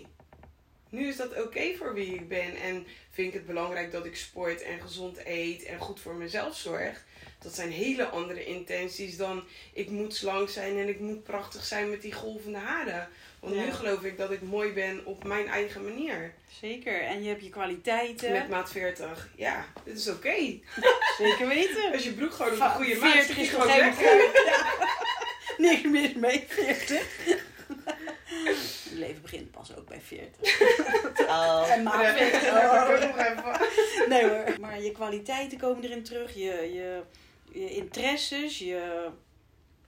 [0.90, 2.56] Nu is dat oké voor wie ik ben.
[2.56, 6.56] En vind ik het belangrijk dat ik sport en gezond eet en goed voor mezelf
[6.56, 7.06] zorg.
[7.40, 11.90] Dat zijn hele andere intenties dan ik moet slank zijn en ik moet prachtig zijn
[11.90, 13.08] met die golvende haren.
[13.40, 13.64] Want Ja.
[13.64, 16.34] nu geloof ik dat ik mooi ben op mijn eigen manier.
[16.62, 17.02] Zeker.
[17.02, 18.32] En je hebt je kwaliteiten.
[18.32, 19.30] Met maat 40.
[19.36, 20.36] Ja, dit is oké.
[21.18, 21.92] Zeker weten.
[21.92, 24.30] Als je broek gewoon op een goede maat 40 zit, je is gewoon lekker.
[25.58, 27.28] Niks mis mee, 40.
[28.34, 30.62] Het leven begint pas ook bij 40.
[31.28, 31.66] Oh.
[31.72, 32.42] En maat Ja, 40.
[32.42, 32.90] dat heb ik Oh.
[32.90, 34.10] ook nog even.
[34.10, 34.60] Nee hoor.
[34.60, 36.34] Maar je kwaliteiten komen erin terug.
[36.34, 36.42] Je,
[36.74, 37.02] je,
[37.52, 39.10] je interesses, je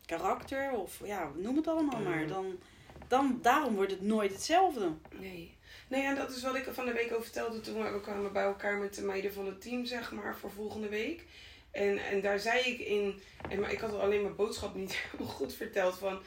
[0.05, 0.71] karakter.
[0.71, 2.27] Of ja, noem het allemaal maar.
[2.27, 2.59] Dan,
[3.07, 4.91] dan, daarom wordt het nooit hetzelfde.
[5.19, 5.59] Nee.
[5.87, 8.43] Nee, en dat is wat ik van de week over vertelde toen we kwamen bij
[8.43, 11.25] elkaar met de meiden van het team, zeg maar, voor volgende week.
[11.71, 15.33] En, en daar zei ik in, en, maar ik had alleen mijn boodschap niet helemaal
[15.33, 16.21] goed verteld, van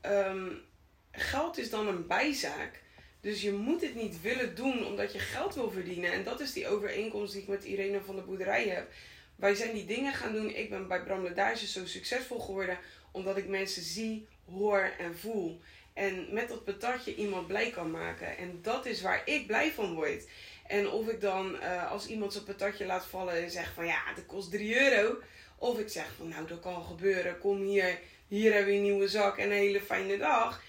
[0.00, 0.48] ehm,
[1.10, 2.82] geld is dan een bijzaak.
[3.20, 6.12] Dus je moet het niet willen doen omdat je geld wil verdienen.
[6.12, 8.92] En dat is die overeenkomst die ik met Irene van de boerderij heb.
[9.36, 10.54] Wij zijn die dingen gaan doen.
[10.54, 12.78] Ik ben bij Bram zo succesvol geworden
[13.12, 15.60] omdat ik mensen zie, hoor en voel.
[15.92, 18.36] En met dat patatje iemand blij kan maken.
[18.36, 20.24] En dat is waar ik blij van word.
[20.66, 24.14] En of ik dan eh, als iemand zijn patatje laat vallen en zeg van ja,
[24.14, 25.18] dat kost 3 euro.
[25.56, 27.38] Of ik zeg van nou, dat kan gebeuren.
[27.38, 30.62] Kom hier, hier hebben we een nieuwe zak en een hele fijne dag.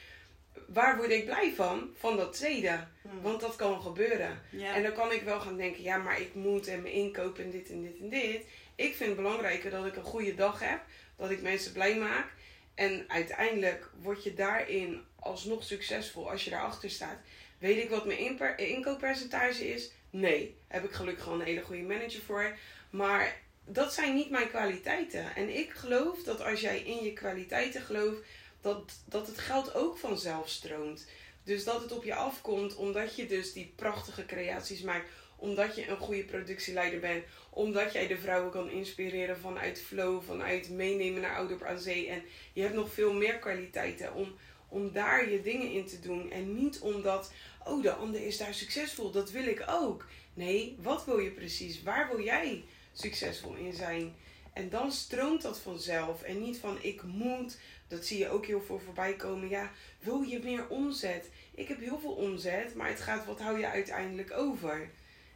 [0.73, 1.93] Waar word ik blij van?
[1.97, 2.87] Van dat tweede.
[3.21, 4.41] Want dat kan gebeuren.
[4.49, 4.75] Ja.
[4.75, 7.51] En dan kan ik wel gaan denken, ja, maar ik moet en mijn inkoop en
[7.51, 8.41] dit en dit en dit.
[8.75, 10.81] Ik vind het belangrijker dat ik een goede dag heb.
[11.17, 12.33] Dat ik mensen blij maak.
[12.75, 17.17] En uiteindelijk word je daarin alsnog succesvol als je daarachter staat.
[17.57, 19.91] Weet ik wat mijn inkooppercentage is?
[20.09, 20.55] Nee.
[20.67, 22.57] Heb ik gelukkig gewoon een hele goede manager voor.
[22.89, 25.35] Maar dat zijn niet mijn kwaliteiten.
[25.35, 28.21] En ik geloof dat als jij in je kwaliteiten gelooft,
[28.63, 31.07] dat, dat het geld ook vanzelf stroomt.
[31.43, 35.09] Dus dat het op je afkomt omdat je dus die prachtige creaties maakt.
[35.35, 37.23] Omdat je een goede productieleider bent.
[37.49, 42.07] Omdat jij de vrouwen kan inspireren vanuit flow, vanuit meenemen naar Oudorp aan Zee.
[42.07, 42.21] En
[42.53, 44.35] je hebt nog veel meer kwaliteiten om,
[44.67, 46.31] om daar je dingen in te doen.
[46.31, 47.31] En niet omdat,
[47.65, 50.07] oh de ander is daar succesvol, dat wil ik ook.
[50.33, 51.83] Nee, wat wil je precies?
[51.83, 54.15] Waar wil jij succesvol in zijn?
[54.53, 56.21] En dan stroomt dat vanzelf.
[56.21, 57.57] En niet van ik moet.
[57.87, 59.49] Dat zie je ook heel veel voorbij komen.
[59.49, 61.29] Ja, wil je meer omzet?
[61.55, 64.89] Ik heb heel veel omzet, maar het gaat wat hou je uiteindelijk over?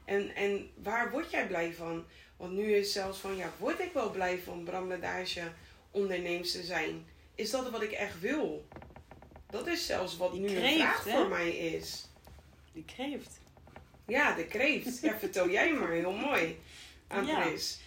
[0.06, 2.06] En, en waar word jij blij van?
[2.38, 5.52] Want nu is zelfs van, ja, word ik wel blij van Bram Ledage
[5.92, 7.06] onderneems te zijn?
[7.36, 8.66] Is dat wat ik echt wil?
[9.50, 11.12] Dat is zelfs wat Die nu een kreeft, vraag hè?
[11.12, 12.08] voor mij is.
[12.74, 13.40] Die kreeft.
[14.08, 15.00] Ja, de kreeft.
[15.02, 15.92] Ja, vertel jij maar.
[15.92, 16.60] Heel mooi.
[17.08, 17.42] Aan Ja.
[17.42, 17.80] Chris.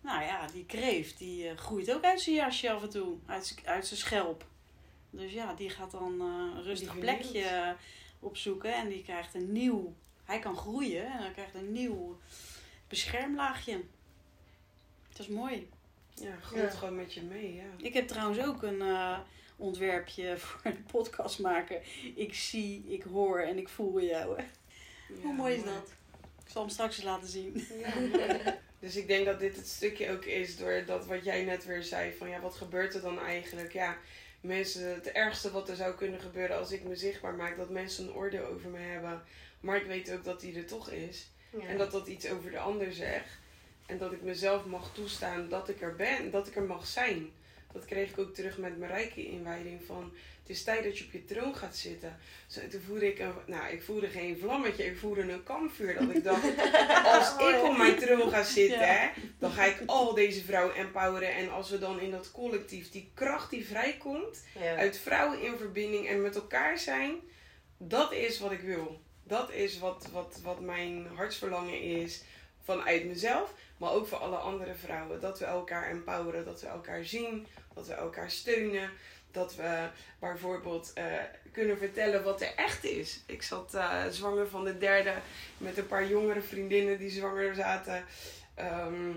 [0.00, 3.16] Nou ja, die kreeft die eh, groeit ook uit zijn jasje af en toe.
[3.26, 4.44] Uit, uit zijn schelp.
[5.10, 7.76] Dus ja, die gaat dan eh, een rustig plekje
[8.20, 8.74] opzoeken.
[8.74, 9.94] En die krijgt een nieuw...
[10.24, 12.18] Hij kan groeien en hij krijgt een nieuw
[12.88, 13.80] beschermlaagje.
[15.10, 15.68] Dat is mooi.
[16.14, 16.78] Ja, groeit Ja.
[16.78, 17.62] gewoon met je mee, ja.
[17.76, 19.18] Ik heb trouwens ook een eh,
[19.56, 21.80] ontwerpje voor de podcast maken.
[22.14, 24.40] Ik zie, ik hoor en ik voel jou.
[25.22, 25.92] Hoe mooi is dat?
[26.44, 27.66] Ik zal hem straks eens laten zien.
[28.12, 28.58] Ja.
[28.78, 31.82] Dus ik denk dat dit het stukje ook is door dat wat jij net weer
[31.82, 33.72] zei van ja, wat gebeurt er dan eigenlijk?
[33.72, 33.96] Ja,
[34.40, 38.06] mensen, het ergste wat er zou kunnen gebeuren als ik me zichtbaar maak, dat mensen
[38.06, 39.22] een oordeel over me hebben.
[39.60, 41.30] Maar ik weet ook dat die er toch is.
[41.50, 41.66] Ja.
[41.66, 43.38] En dat dat iets over de ander zegt.
[43.86, 47.30] En dat ik mezelf mag toestaan dat ik er ben, dat ik er mag zijn.
[47.72, 51.04] Dat kreeg ik ook terug met mijn rijke inwijding van het is tijd dat je
[51.04, 52.16] op je troon gaat zitten.
[52.46, 55.94] Zo, toen voelde ik een, nou ik voelde geen vlammetje, ik voelde een kampvuur.
[55.94, 56.44] Dat ik dacht,
[57.18, 58.84] als ik op mijn troon ga zitten, Ja.
[58.84, 61.34] hè, dan ga ik al deze vrouwen empoweren.
[61.34, 64.76] En als we dan in dat collectief, die kracht die vrijkomt, Ja.
[64.76, 67.14] uit vrouwen in verbinding en met elkaar zijn,
[67.78, 69.00] dat is wat ik wil.
[69.24, 72.22] Dat is wat, wat, wat mijn hartsverlangen is
[72.68, 75.20] vanuit mezelf, maar ook voor alle andere vrouwen.
[75.20, 78.90] Dat we elkaar empoweren, dat we elkaar zien, dat we elkaar steunen.
[79.30, 81.04] Dat we bijvoorbeeld eh,
[81.52, 83.22] kunnen vertellen wat er echt is.
[83.26, 85.14] Ik zat eh, zwanger van de derde
[85.58, 88.04] met een paar jongere vriendinnen die zwanger zaten.
[88.54, 89.12] ehm,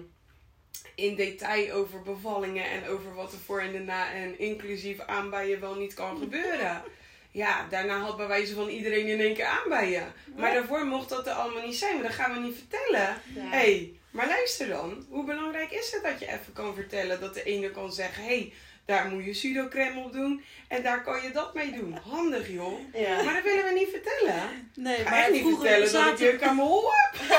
[0.95, 5.75] in detail over bevallingen en over wat er voor en daarna en inclusief aanbijen wel
[5.75, 6.83] niet kan gebeuren.
[7.31, 10.13] Ja, daarna had bij wijze van iedereen in één keer aanbijen.
[10.35, 13.21] Maar daarvoor mocht dat er allemaal niet zijn, maar dat gaan we niet vertellen.
[13.35, 13.49] Ja.
[13.49, 15.05] Hey, maar luister dan.
[15.09, 18.29] Hoe belangrijk is het dat je even kan vertellen dat de ene kan zeggen: hé,
[18.29, 18.53] hey,
[18.85, 21.97] daar moet je pseudocreme op doen en daar kan je dat mee doen.
[22.09, 22.79] Handig joh.
[22.93, 23.23] Ja.
[23.23, 24.71] Maar dat willen we niet vertellen.
[24.75, 27.21] Nee, ga maar niet vertellen dat ik je aan mijn hol heb.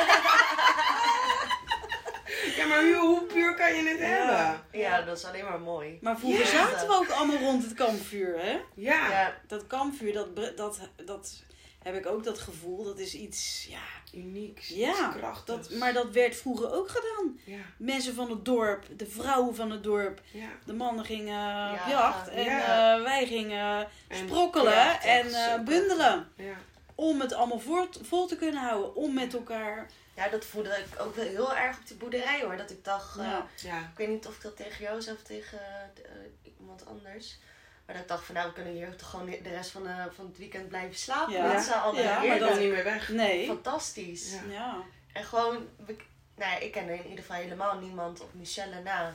[2.56, 4.04] ja, maar hoe, kan je het Ja.
[4.04, 4.80] hebben?
[4.80, 5.98] ja, dat is alleen maar mooi.
[6.00, 6.46] Maar vroeger Ja.
[6.46, 8.50] zaten we ook allemaal rond het kampvuur, hè?
[8.74, 9.08] Ja.
[9.10, 11.42] Ja, Dat kampvuur, dat, dat, dat
[11.82, 12.84] heb ik ook dat gevoel.
[12.84, 15.68] Dat is iets, ja, Unieks, Ja, iets krachtigs.
[15.68, 17.40] dat, maar dat werd vroeger ook gedaan.
[17.44, 20.48] Ja, Mensen van het dorp, de vrouwen van het dorp, ja.
[20.64, 22.96] de mannen gingen op Ja, jacht en ja.
[22.96, 26.28] eh, wij gingen En sprokkelen krachtig, en eh, bundelen.
[26.36, 26.54] Ja.
[26.94, 27.62] Om het allemaal
[28.02, 29.86] vol te kunnen houden, om met elkaar.
[30.24, 32.56] Ja, dat voelde ik ook wel heel erg op die boerderij hoor.
[32.56, 33.46] Dat ik dacht, eh, Ja.
[33.56, 33.78] ja.
[33.78, 35.58] ik weet niet of ik dat tegen jou zei of tegen
[36.04, 37.38] eh, iemand anders.
[37.86, 40.08] Maar dat ik dacht van nou, we kunnen hier toch gewoon de rest van, de,
[40.14, 41.52] van het weekend blijven slapen Ja.
[41.52, 42.02] met z'n allen.
[42.02, 43.08] Ja, maar dan niet meer weg.
[43.08, 43.46] Nee.
[43.46, 44.32] Fantastisch.
[44.32, 44.40] Ja.
[44.52, 44.76] Ja.
[45.12, 45.96] En gewoon, we-
[46.34, 49.14] nou ja, ik kende in ieder geval helemaal niemand op Michelle na.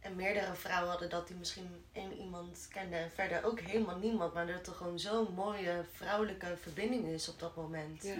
[0.00, 2.98] En meerdere vrouwen hadden dat die misschien één iemand kenden.
[2.98, 4.34] En verder ook helemaal niemand.
[4.34, 8.02] Maar dat er gewoon zo'n mooie vrouwelijke verbinding is op dat moment.
[8.02, 8.14] Ja.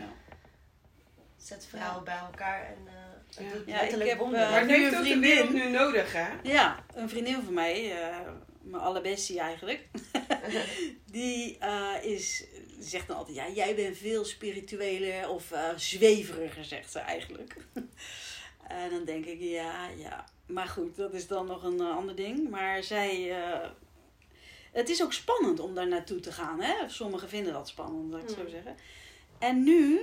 [1.44, 2.92] Zet vrouwen bij elkaar en eh
[3.26, 3.52] het Ja.
[3.56, 4.44] doet Ja, ik letterlijk heb, wonderen.
[4.44, 5.30] eh, Maar het nu heeft een ook de vriendin.
[5.30, 6.28] wereld nu nodig, hè?
[6.42, 8.16] Ja, een vriendin van mij, eh,
[8.62, 9.88] mijn allerbestie eigenlijk,
[11.10, 12.44] die eh, is,
[12.78, 17.56] zegt dan altijd, ja, jij bent veel spiritueler of eh, zweveriger, zegt ze eigenlijk.
[18.68, 20.24] en dan denk ik, ja, ja.
[20.46, 22.50] Maar goed, dat is dan nog een ander ding.
[22.50, 23.68] Maar zij, eh,
[24.72, 26.74] het is ook spannend om daar naartoe te gaan, hè.
[26.88, 28.48] Sommigen vinden dat spannend, laat ik het zo Mm.
[28.50, 28.76] zeggen.
[29.38, 30.00] En nu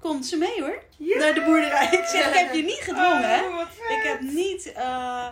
[0.00, 1.88] komt ze mee hoor, naar de boerderij.
[1.92, 3.44] Ik zeg, ik heb je niet gedwongen.
[3.44, 3.60] Oh.
[3.88, 4.72] Ik heb niet.
[4.72, 5.26] eh,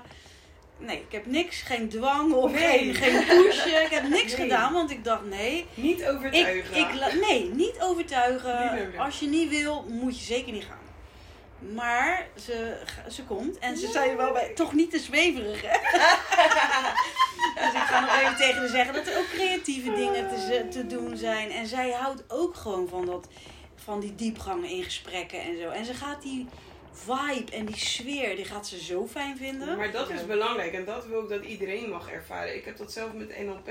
[0.78, 1.62] nee, ik heb niks.
[1.62, 2.94] Geen dwang of Nee.
[2.94, 3.82] geen, geen pushen.
[3.84, 4.48] Ik heb niks Nee.
[4.48, 5.66] gedaan, want ik dacht nee.
[5.74, 6.76] Niet Ik, overtuigen.
[6.76, 8.74] ik, la- nee, niet overtuigen.
[8.90, 8.98] Niet.
[8.98, 10.82] Als je niet wil, moet je zeker niet gaan.
[11.74, 12.76] Maar ze,
[13.10, 15.78] ze komt en ze zei wel bij, toch niet te zweverig, hè?
[17.64, 20.86] dus ik ga nog even tegen haar zeggen dat er ook creatieve dingen te, te
[20.86, 21.50] doen zijn.
[21.50, 23.26] En zij houdt ook gewoon van, dat,
[23.84, 25.68] van die diepgangen in gesprekken en zo.
[25.68, 26.46] En ze gaat die
[26.92, 29.76] vibe en die sfeer, die gaat ze zo fijn vinden.
[29.76, 32.56] Maar dat is belangrijk en dat wil ik dat iedereen mag ervaren.
[32.56, 33.68] Ik heb dat zelf met NLP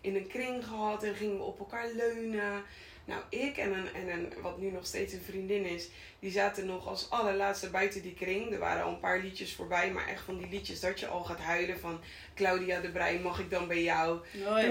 [0.00, 2.62] in een kring gehad en gingen we op elkaar leunen.
[3.04, 5.88] Nou, ik en een, en een, wat nu nog steeds een vriendin is,
[6.18, 8.52] die zaten nog als allerlaatste buiten die kring.
[8.52, 11.24] Er waren al een paar liedjes voorbij, maar echt van die liedjes dat je al
[11.24, 12.00] gaat huilen van
[12.34, 14.18] Claudia de Breij, mag ik dan bij jou?
[14.18, 14.68] Oh, ja.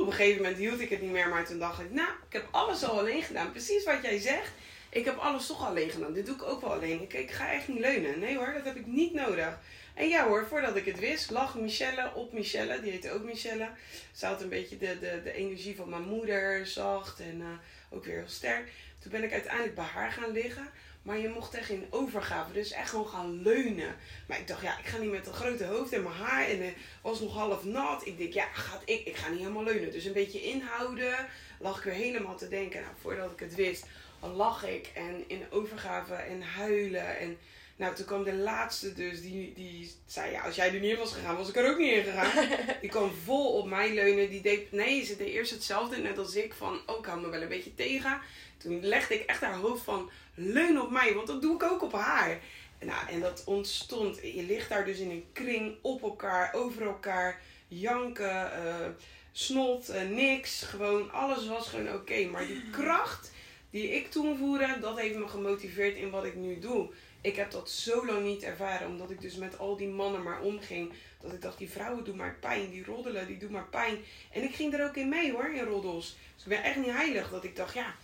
[0.00, 2.32] Op een gegeven moment hield ik het niet meer, maar toen dacht ik, nou, ik
[2.32, 3.50] heb alles al alleen gedaan.
[3.50, 4.52] Precies wat jij zegt.
[4.90, 6.12] Ik heb alles toch alleen gedaan.
[6.12, 7.02] Dit doe ik ook wel alleen.
[7.02, 8.18] Ik, ik ga echt niet leunen.
[8.18, 9.58] Nee hoor, dat heb ik niet nodig.
[9.94, 12.80] En ja hoor, voordat ik het wist, lag Michelle op Michelle.
[12.80, 13.68] Die heette ook Michelle.
[14.12, 17.46] Ze had een beetje de, de, de energie van mijn moeder, zacht en eh,
[17.90, 18.72] ook weer heel sterk.
[18.98, 20.70] Toen ben ik uiteindelijk bij haar gaan liggen.
[21.06, 23.96] Maar je mocht echt in overgave, dus echt gewoon gaan leunen.
[24.26, 26.48] Maar ik dacht, ja, ik ga niet met dat grote hoofd en mijn haar.
[26.48, 28.06] En het was nog half nat.
[28.06, 29.90] Ik denk, ja, gaat ik, ik ga niet helemaal leunen.
[29.90, 31.28] Dus een beetje inhouden.
[31.58, 32.80] Lag ik weer helemaal te denken.
[32.80, 33.86] Nou, voordat ik het wist,
[34.20, 37.18] lag ik en in overgave en huilen.
[37.18, 37.38] En
[37.76, 40.98] nou, toen kwam de laatste dus, die, die zei, ja, als jij er niet in
[40.98, 42.48] was gegaan, was ik er ook niet in gegaan.
[42.80, 44.30] Die kwam vol op mij leunen.
[44.30, 47.28] Die deed, nee, ze deed eerst hetzelfde, net als ik, van, oh, ik hou me
[47.28, 48.20] wel een beetje tegen.
[48.56, 51.82] Toen legde ik echt haar hoofd van, leun op mij, want dat doe ik ook
[51.82, 52.40] op haar.
[52.80, 54.16] Nou, en dat ontstond.
[54.22, 58.88] Je ligt daar dus in een kring op elkaar, over elkaar, janken, eh,
[59.32, 60.62] snot, eh, niks.
[60.62, 62.24] Gewoon, alles was gewoon oké.
[62.24, 63.30] Maar die kracht
[63.70, 66.88] die ik toen voelde, dat heeft me gemotiveerd in wat ik nu doe.
[67.26, 70.40] Ik heb dat zo lang niet ervaren, omdat ik dus met al die mannen maar
[70.40, 70.92] omging.
[71.20, 73.98] Dat ik dacht, die vrouwen doen maar pijn, die roddelen, die doen maar pijn.
[74.32, 76.16] En ik ging er ook in mee hoor, in roddels.
[76.34, 77.30] Dus ik ben echt niet heilig.
[77.30, 77.94] Dat ik dacht, ja,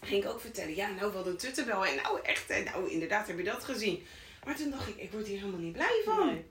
[0.00, 0.74] ging ik ook vertellen.
[0.74, 1.86] Ja, nou wat een tuttenbel.
[1.86, 4.06] En nou echt, en nou inderdaad heb je dat gezien.
[4.44, 6.26] Maar toen dacht ik, ik word hier helemaal niet blij van.
[6.26, 6.44] Nee.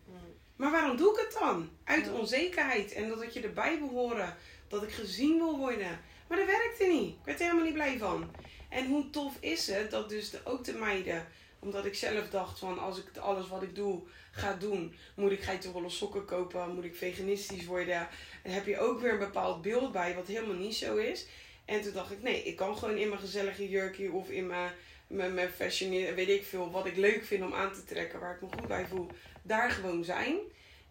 [0.56, 1.70] Maar waarom doe ik het dan?
[1.84, 4.38] Uit onzekerheid en dat je erbij wil horen.
[4.68, 6.00] Dat ik gezien wil worden.
[6.28, 7.10] Maar dat werkte niet.
[7.10, 8.32] Ik werd er helemaal niet blij van.
[8.70, 11.28] En hoe tof is het dat dus de, ook de meiden...
[11.62, 14.96] Omdat ik zelf dacht van als ik alles wat ik doe ga doen...
[15.16, 16.76] Moet ik geitenwolle sokken kopen?
[16.76, 18.08] Moet ik veganistisch worden?
[18.44, 21.26] Dan heb je ook weer een bepaald beeld bij wat helemaal niet zo is.
[21.66, 24.72] En toen dacht ik nee, ik kan gewoon in mijn gezellige jurkje of in mijn,
[25.08, 26.16] mijn, mijn fashion...
[26.16, 28.20] Weet ik veel, wat ik leuk vind om aan te trekken.
[28.20, 29.08] Waar ik me goed bij voel.
[29.42, 30.38] Daar gewoon zijn.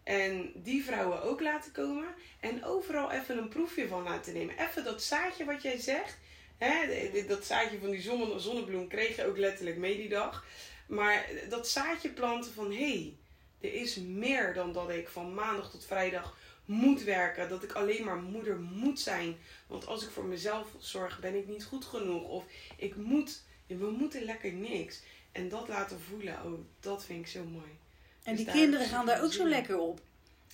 [0.03, 2.07] En die vrouwen ook laten komen.
[2.39, 4.55] En overal even een proefje van laten nemen.
[4.69, 6.17] Even dat zaadje wat jij zegt.
[6.65, 10.45] Hè, dat zaadje van die zonne, zonnebloem kreeg je ook letterlijk mee die dag.
[10.87, 12.71] Maar dat zaadje planten van...
[12.71, 13.15] Hé, hey,
[13.61, 17.49] er is meer dan dat ik van maandag tot vrijdag moet werken.
[17.49, 19.37] Dat ik alleen maar moeder moet zijn.
[19.67, 22.23] Want als ik voor mezelf zorg, ben ik niet goed genoeg.
[22.23, 22.43] Of
[22.77, 23.41] ik moet...
[23.67, 25.01] We moeten lekker niks.
[25.31, 27.77] En dat laten voelen, oh, dat vind ik zo mooi.
[28.23, 29.99] En Dus die daar kinderen gaan daar ook zo lekker op.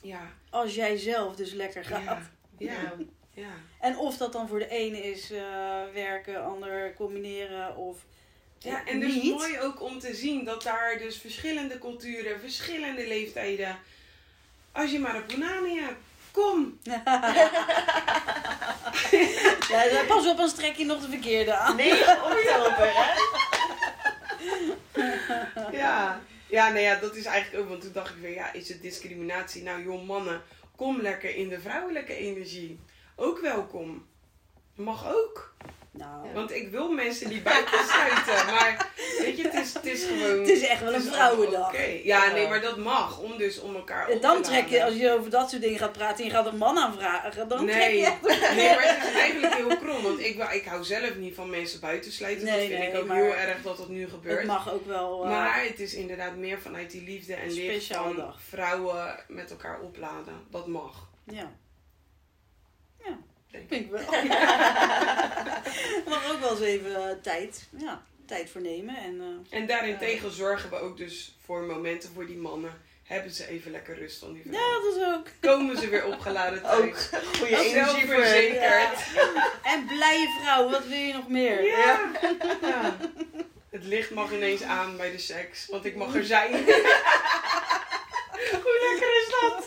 [0.02, 2.30] Ja, Als jij zelf dus lekker gaat.
[2.58, 2.96] ja, ja,
[3.38, 3.54] ja.
[3.80, 5.40] En of dat dan voor de ene is eh,
[5.94, 7.98] werken, ander combineren of
[8.60, 9.34] Ja, en dus niet.
[9.34, 13.80] mooi ook om te zien dat daar dus verschillende culturen, verschillende leeftijden.
[14.72, 16.00] Als je maar een punani hebt,
[16.32, 16.80] kom.
[19.70, 21.76] Ja, pas op, dan trek je nog de verkeerde aan.
[21.76, 23.14] 9 oktober, hè?
[25.78, 26.22] Ja.
[26.50, 28.82] Ja, nou ja, dat is eigenlijk ook, want toen dacht ik weer, ja, is het
[28.82, 29.64] discriminatie?
[29.64, 30.42] Nou, joh, mannen,
[30.76, 32.80] kom lekker in de vrouwelijke energie.
[33.20, 34.06] Ook welkom.
[34.76, 35.56] Mag ook.
[35.92, 38.46] Nou, Want ik wil mensen die buiten sluiten.
[38.54, 40.40] Maar weet je, het is, het is gewoon.
[40.40, 41.68] het is echt wel een vrouwendag.
[41.68, 42.00] Oké.
[42.04, 43.20] Ja, nee, maar dat mag.
[43.20, 45.62] Om dus om elkaar En op dan te trek je, als je over dat soort
[45.62, 47.98] dingen gaat praten en je gaat een man aanvragen, dan trek Nee.
[48.00, 48.22] je echt...
[48.56, 50.02] nee, maar het is eigenlijk heel krom.
[50.04, 52.46] Want ik, ik hou zelf niet van mensen buiten sluiten.
[52.46, 54.38] dat vind nee, ik ook heel erg dat dat nu gebeurt.
[54.38, 55.24] Het mag ook wel...
[55.24, 58.40] eh, Maar het is inderdaad meer vanuit die liefde en licht Speciale van dag.
[58.50, 60.34] vrouwen met elkaar opladen.
[60.52, 61.08] Dat mag.
[61.24, 61.52] Ja.
[63.48, 64.02] Ja, Denk ik wel.
[66.14, 68.96] mag ook wel eens even eh, tijd, ja, tijd voor nemen.
[68.98, 72.86] En, eh, En daarentegen zorgen we ook dus voor momenten voor die mannen.
[73.04, 74.74] Hebben ze even lekker rust van die vrouwen.
[74.74, 75.28] ja, dat is ook.
[75.52, 77.26] Komen ze weer opgeladen Ook thuis.
[77.38, 78.28] goede energie voor hen.
[78.28, 79.00] Zelfverzekerd.
[79.64, 81.64] En blije vrouw, wat wil je nog meer?
[81.66, 82.12] Ja.
[82.62, 82.98] ja.
[83.70, 86.52] Het licht mag ineens aan bij de seks, want ik mag er zijn.
[88.64, 89.66] Hoe lekker is dat?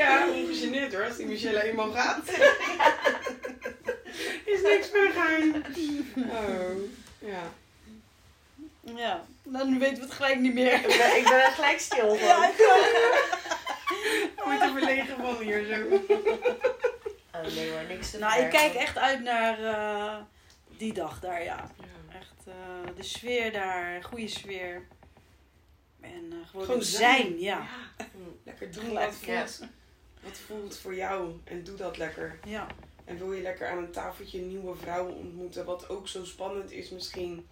[0.00, 2.28] Ja, ongegeneerd hoor, als die Michelle eenmaal gaat.
[4.44, 5.54] Is niks meer geheim.
[6.16, 6.76] Oh,
[7.18, 7.52] ja.
[8.96, 10.72] Ja, dan weten we het gelijk niet meer.
[10.74, 12.26] Ik ben, ik ben er gelijk stil van.
[12.26, 12.56] Ja, ik
[14.44, 15.86] word er verlegen van hier zo.
[17.34, 20.16] Oh nee hoor, niks te Nou, ik kijk echt uit naar eh,
[20.76, 21.70] die dag daar, ja.
[21.78, 22.18] Ja.
[22.18, 22.54] Echt eh,
[22.96, 24.82] de sfeer daar, goede sfeer.
[26.00, 27.38] En eh, gewoon, Gewoon zijn, zijn.
[27.40, 27.66] ja.
[28.44, 29.12] Lekker doen Gelijk,
[30.22, 32.38] wat voelt, voor jou en doe dat lekker.
[32.44, 32.66] ja.
[33.04, 36.90] En wil je lekker aan een tafeltje nieuwe vrouwen ontmoeten, wat ook zo spannend is
[36.90, 37.46] misschien.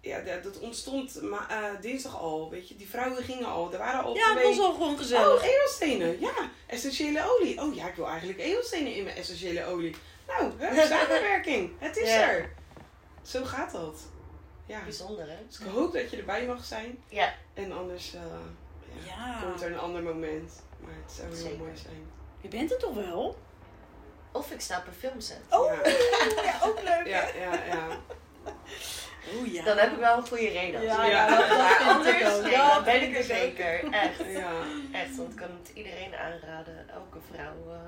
[0.00, 2.76] Ja, dat, dat ontstond ma- eh, dinsdag al, weet je.
[2.76, 5.42] Die vrouwen gingen al, er waren al Ja, het was al gewoon gezellig.
[5.42, 6.20] Oh, edelstenen.
[6.20, 7.60] Ja, essentiële olie.
[7.60, 9.94] Oh ja, ik wil eigenlijk edelstenen in mijn essentiële olie.
[10.26, 10.52] Nou,
[10.88, 11.70] samenwerking.
[11.78, 12.30] Het is Ja.
[12.30, 12.52] er.
[13.22, 14.00] Zo gaat dat.
[14.66, 14.82] Ja.
[14.82, 15.36] Bijzonder hè?
[15.48, 16.98] Dus ik hoop dat je erbij mag zijn.
[17.08, 17.34] Ja.
[17.54, 18.20] En anders eh,
[19.06, 19.40] ja, Ja.
[19.42, 20.62] komt er een ander moment.
[20.86, 21.58] Maar het zou heel Zeker.
[21.58, 22.10] mooi zijn.
[22.40, 23.38] Je bent er toch wel?
[24.32, 25.40] Of ik sta op een filmset.
[25.50, 25.90] Oh, Ja.
[26.50, 27.06] ja, ook leuk.
[27.06, 27.86] Ja, ja, ja.
[29.38, 29.64] Oh ja.
[29.64, 30.82] Dan heb ik wel een goede reden.
[30.82, 31.28] Ja, Ja.
[31.28, 32.42] dat, ik anders, ook.
[32.42, 33.84] nee, Dat dan ben ik er zeker.
[33.92, 34.18] Echt.
[34.28, 34.52] ja.
[34.92, 37.78] Echt, want ik kan het iedereen aanraden, elke vrouw, eh,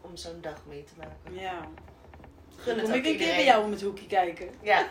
[0.00, 1.40] om zo'n dag mee te maken.
[1.42, 1.68] Ja.
[2.56, 4.48] Gun het Kom ik een keer bij jou om het hoekje kijken.
[4.62, 4.86] Ja,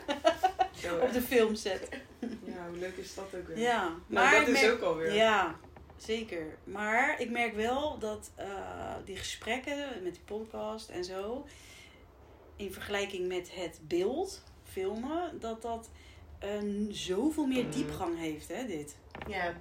[1.02, 1.88] Op de filmset.
[2.46, 3.60] ja, hoe leuk is dat ook weer?
[3.60, 3.82] Ja.
[3.82, 5.14] Nou, Maar dat is ook alweer.
[5.14, 5.56] Ja,
[5.98, 6.58] zeker.
[6.64, 11.46] Maar ik merk wel dat eh, die gesprekken met die podcast en zo,
[12.56, 15.90] in vergelijking met het beeld, filmen, dat dat
[16.40, 18.96] een zoveel meer diepgang heeft, hè, dit.
[19.28, 19.54] ja,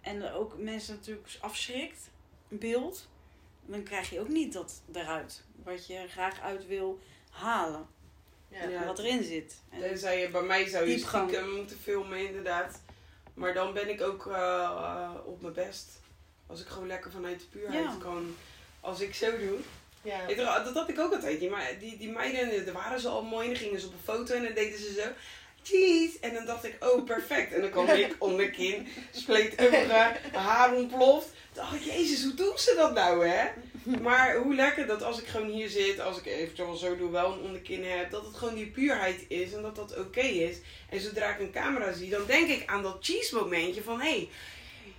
[0.00, 2.10] En ook mensen natuurlijk afschrikt,
[2.48, 3.08] een beeld.
[3.66, 6.98] Dan krijg je ook niet dat eruit, wat je graag uit wil
[7.30, 7.86] halen,
[8.48, 8.68] ja.
[8.68, 8.84] Ja.
[8.84, 9.60] wat erin zit.
[9.70, 11.28] En- Tenzij je, bij mij zou je Diepgang.
[11.28, 12.82] stiekem moeten filmen, inderdaad.
[13.38, 15.88] Maar dan ben ik ook eh, eh, op mijn best.
[16.46, 17.96] Als ik gewoon lekker vanuit de puurheid Ja.
[18.00, 18.36] kan.
[18.80, 19.58] Als ik zo doe.
[20.02, 20.26] ja.
[20.26, 21.40] Ik Dat had ik ook altijd.
[21.40, 23.46] Die, maar die, die meiden, daar waren ze al mooi.
[23.46, 25.08] En dan gingen ze op een foto en dan deden ze zo.
[25.62, 26.18] Cheese!
[26.20, 27.52] En dan dacht ik, oh perfect.
[27.52, 31.28] En dan kwam ik onderkin, spleet ogen, haar ontploft.
[31.52, 33.48] Dacht ik, jezus, hoe doen ze dat nou hè?
[34.02, 37.32] Maar hoe lekker dat als ik gewoon hier zit, als ik eventueel zo doe, wel
[37.32, 40.56] een onderkin heb, dat het gewoon die puurheid is en dat dat oké is.
[40.88, 44.08] En zodra ik een camera zie, dan denk ik aan dat cheese momentje van, hé,
[44.08, 44.28] hey,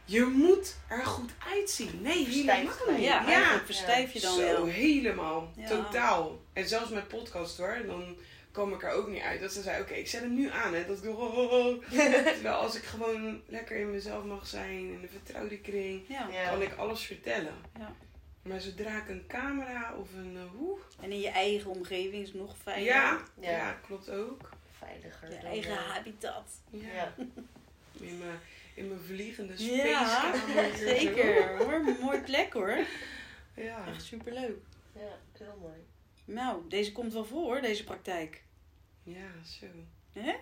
[0.06, 2.00] je moet er goed uitzien.
[2.02, 3.04] Nee, helemaal niet.
[3.04, 3.62] ja, ja.
[3.66, 4.66] verstijf je dan Zo, wel.
[4.66, 5.52] helemaal.
[5.56, 5.68] Ja.
[5.68, 6.40] Totaal.
[6.54, 8.18] En zelfs met podcast hoor, dan
[8.52, 9.42] kwam ik er ook niet uit.
[9.42, 10.74] Dat ze zei, oké, ik zet hem nu aan.
[10.74, 10.86] Hè.
[10.86, 11.84] Dat ik doe, oh, oh, oh.
[12.34, 16.02] Terwijl als ik gewoon lekker in mezelf mag zijn, in een vertrouwde kring.
[16.08, 16.50] Ja.
[16.50, 17.54] kan ik alles vertellen.
[17.80, 17.96] Ja.
[18.42, 22.28] Maar zodra ik een camera of een uh, hoe, En in je eigen omgeving is
[22.28, 22.84] het nog fijner.
[22.86, 23.72] ja, ja, Ja.
[23.74, 24.50] klopt ook.
[24.78, 25.30] Veiliger.
[25.32, 26.52] Je dan, eigen eh, habitat.
[26.70, 26.88] Ja.
[26.94, 27.14] Ja.
[28.00, 28.40] In mijn
[28.74, 30.76] in mijn vliegende Ja, spacekamer.
[30.98, 31.82] zeker hoor.
[32.02, 32.78] Mooi plek hoor.
[33.54, 33.88] Ja.
[33.88, 34.58] Echt superleuk.
[34.94, 35.86] ja, heel mooi.
[36.26, 38.44] Nou, deze komt wel voor, deze praktijk.
[39.04, 39.28] ja,
[39.60, 39.66] zo.
[40.14, 40.36] Hè?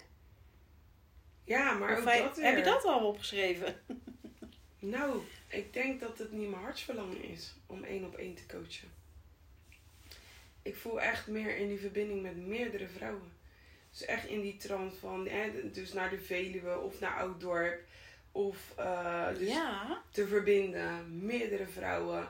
[1.43, 2.45] Ja, maar Of ook wij- dat weer.
[2.45, 3.75] heb je dat al opgeschreven?
[4.79, 8.89] Nou, ik denk dat het niet mijn hartsverlangen is om één op één te coachen.
[10.61, 13.31] Ik voel echt meer in die verbinding met meerdere vrouwen.
[13.91, 15.27] Dus echt in die trant van,
[15.73, 17.79] dus naar de Veluwe of naar Ouddorp.
[18.31, 20.01] Of eh, dus Ja.
[20.11, 22.27] te verbinden, meerdere vrouwen.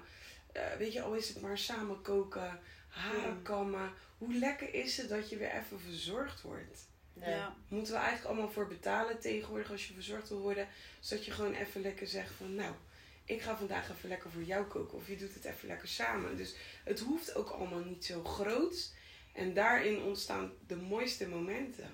[0.51, 3.41] Eh, weet je, al is het maar samen koken, haren Mm.
[3.41, 3.91] kammen.
[4.17, 6.85] Hoe lekker is het dat je weer even verzorgd wordt?
[7.13, 7.29] Ja.
[7.29, 7.55] Ja.
[7.67, 10.67] Moeten we eigenlijk allemaal voor betalen tegenwoordig als je verzorgd wil worden.
[10.99, 12.73] Zodat je gewoon even lekker zegt van nou,
[13.27, 14.97] ik ga vandaag even lekker voor jou koken.
[14.97, 16.37] Of je doet het even lekker samen.
[16.37, 18.93] Dus het hoeft ook allemaal niet zo groot.
[19.33, 21.89] En daarin ontstaan de mooiste momenten.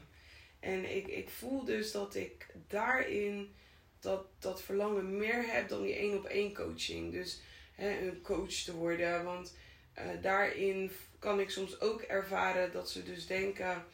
[0.59, 3.55] En ik, ik voel dus dat ik daarin
[3.99, 7.11] dat, dat verlangen meer heb dan die één op één coaching.
[7.11, 7.41] Dus
[7.75, 9.23] hè, een coach te worden.
[9.23, 9.55] Want
[9.93, 13.85] eh, daarin kan ik soms ook ervaren dat ze dus denken: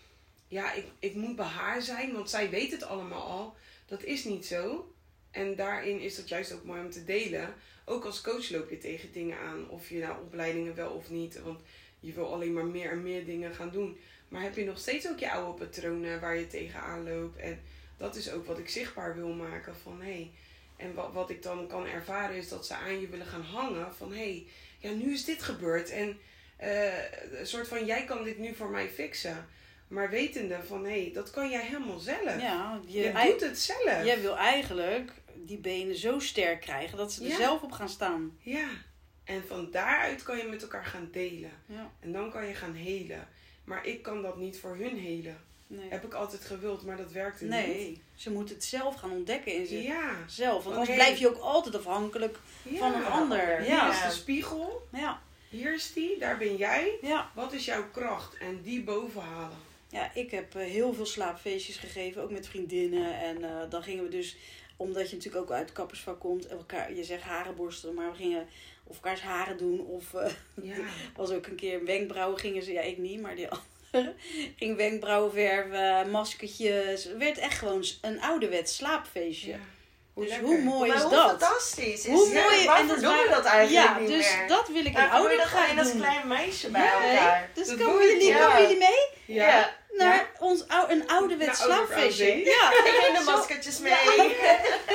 [0.47, 3.55] ja, ik, ik moet bij haar zijn, want zij weet het allemaal al.
[3.85, 4.93] Dat is niet zo.
[5.31, 7.53] En daarin is dat juist ook mooi om te delen.
[7.85, 9.69] Ook als coach loop je tegen dingen aan.
[9.69, 11.41] Of je nou opleidingen wel of niet.
[11.41, 11.59] Want
[11.99, 13.97] je wil alleen maar meer en meer dingen gaan doen.
[14.27, 17.37] Maar heb je nog steeds ook je oude patronen waar je tegenaan loopt.
[17.37, 17.61] En
[17.97, 19.75] dat is ook wat ik zichtbaar wil maken.
[19.75, 20.11] Van hé.
[20.11, 20.31] Hey,
[20.79, 23.95] en wat, wat ik dan kan ervaren is dat ze aan je willen gaan hangen.
[23.95, 25.89] Van hé, hey, ja nu is dit gebeurd.
[25.89, 26.19] En
[26.61, 29.47] uh, een soort van jij kan dit nu voor mij fixen.
[29.89, 32.41] Maar wetende van hé, hey, dat kan jij helemaal zelf.
[32.41, 34.03] Ja, je, je doet het zelf.
[34.05, 38.37] Jij wil eigenlijk die benen zo sterk krijgen dat ze er zelf op gaan staan.
[38.41, 38.67] Ja,
[39.23, 41.51] en van daaruit kan je met elkaar gaan delen.
[41.65, 41.91] Ja.
[41.99, 43.27] En dan kan je gaan helen.
[43.63, 45.37] Maar ik kan dat niet voor hun helen.
[45.67, 45.89] Nee.
[45.89, 47.67] Heb ik altijd gewild, maar dat werkte nee.
[47.67, 47.75] niet.
[47.75, 50.63] Nee, ze moeten het zelf gaan ontdekken in zichzelf.
[50.63, 52.39] Want anders blijf je ook altijd afhankelijk
[52.75, 53.63] van een ander.
[53.65, 53.85] Ja.
[53.85, 54.87] Hier is de spiegel.
[54.91, 55.21] Ja.
[55.49, 56.97] Hier is die, daar ben jij.
[57.01, 57.31] Ja.
[57.33, 58.37] Wat is jouw kracht?
[58.37, 59.57] En die bovenhalen.
[59.89, 63.19] Ja, ik heb eh, heel veel slaapfeestjes gegeven, ook met vriendinnen.
[63.19, 64.37] En uh, dan gingen we dus,
[64.77, 68.17] omdat je natuurlijk ook uit het kappersvak komt, elkaar, je zegt haren borstelen, maar we
[68.17, 68.47] gingen
[68.83, 69.85] of elkaars haren doen.
[69.85, 70.31] Of uh,
[70.61, 70.77] ja.
[71.15, 73.49] was ook een keer wenkbrauwen gingen ze, ja ik niet, maar die
[73.91, 74.13] andere
[74.55, 77.03] ging wenkbrauwen verven, maskertjes.
[77.03, 79.51] Het werd echt gewoon een ouderwets slaapfeestje.
[79.51, 79.59] Ja.
[80.19, 81.29] Dus hoe mooi is hoe dat?
[81.29, 82.05] fantastisch.
[82.05, 84.47] Is, hoe mooi ja, en dat doen we dat eigenlijk ja, niet dus meer?
[84.47, 85.79] dat wil ik in ouder dat gaan doen.
[85.79, 87.49] als klein meisje bij elkaar.
[87.53, 89.35] Dus komen jullie, komen jullie mee?
[89.35, 89.77] Ja.
[89.97, 92.25] Naar ons ou een ouderwets slaapfeestje.
[92.25, 93.91] Ja, ik neem de maskertjes mee.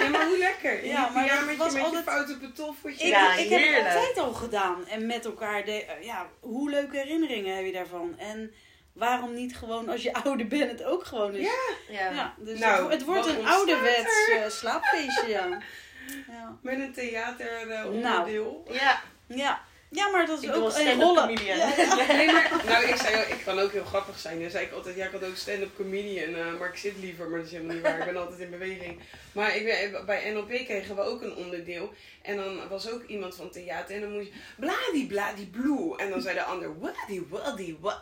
[0.01, 0.87] Ja, maar hoe lekker.
[0.87, 2.05] Ja, maar ja, met was je, met altijd...
[2.05, 3.07] je foute pantoffeltje.
[3.07, 4.87] Ik, Ja, ik heb het altijd al gedaan.
[4.89, 8.14] En met elkaar, de, ja, hoe leuke herinneringen heb je daarvan?
[8.18, 8.55] En
[8.95, 11.47] waarom niet gewoon, als je ouder bent, het ook gewoon is?
[11.47, 11.95] Ja.
[11.95, 12.11] Ja.
[12.11, 14.42] Ja, dus Nou, het, het wordt een ouderwets er?
[14.42, 15.47] eh, slaapfeestje, ja.
[16.34, 16.57] ja.
[16.62, 17.92] Met een theater uh, Nou.
[17.95, 18.64] onderdeel.
[18.70, 19.61] Ja, Ja.
[19.95, 21.22] Ja, maar dat is ik ook een stand-up rollen.
[21.26, 21.59] comedian.
[21.59, 22.12] Ja.
[22.16, 24.40] Nee, maar nou, ik zei, ik kan ook heel grappig zijn.
[24.40, 27.28] Dan zei ik altijd, ja, ik had ook stand-up comedian, eh, maar ik zit liever,
[27.28, 27.99] maar dat is helemaal niet waar.
[27.99, 29.01] Ik ben altijd in beweging.
[29.32, 31.92] Maar ik ben, bij NLP kregen we ook een onderdeel.
[32.22, 35.97] En dan was ook iemand van theater en dan moest je bladi bladi blue.
[35.97, 37.99] En dan zei de ander, waddy waddy wa.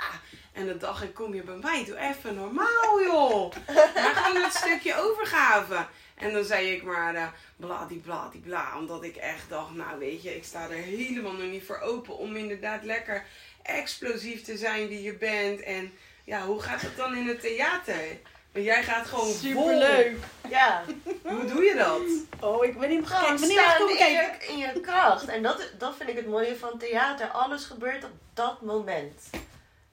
[0.53, 3.53] En dan dacht ik, kom je bij mij, doe even normaal joh.
[3.75, 5.87] Maar gewoon het stukje overgave.
[6.23, 8.79] En dan zei ik maar uh, bladi bladi bla.
[8.79, 12.17] Omdat ik echt dacht, nou weet je, ik sta er helemaal nog niet voor open
[12.19, 13.25] om inderdaad lekker
[13.63, 15.61] explosief te zijn die je bent.
[15.61, 15.93] En
[16.25, 18.19] ja, hoe gaat het dan in het theater?
[18.53, 20.17] Want jij gaat gewoon Superleuk.
[20.49, 20.85] ja.
[20.85, 21.13] vol.
[21.33, 22.01] Hoe doe je dat?
[22.41, 23.57] Oh, ik ben niet Gewoon gekeken.
[23.57, 25.29] Wanneer mag ik staan in je, in je kracht.
[25.29, 27.29] En dat, dat vind ik het mooie van theater.
[27.29, 29.31] Alles gebeurt op dat moment.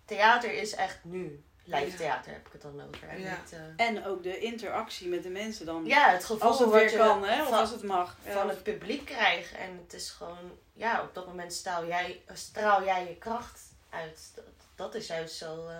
[0.05, 1.43] Theater is echt nu.
[1.75, 1.95] Live Ja.
[1.97, 3.07] theater heb ik het dan over.
[3.07, 3.37] En Ja.
[3.41, 5.85] niet, eh, En ook de interactie met de mensen dan.
[5.85, 7.41] ja, het gevoel Als het wat weer je kan, hè?
[7.41, 8.17] Of van, als het mag.
[8.25, 8.31] Ja.
[8.33, 9.51] van het publiek krijgt.
[9.51, 14.31] En het is gewoon, ja, op dat moment straal jij, straal jij je kracht uit.
[14.35, 14.45] Dat,
[14.75, 15.67] dat is juist zo.
[15.67, 15.75] eh,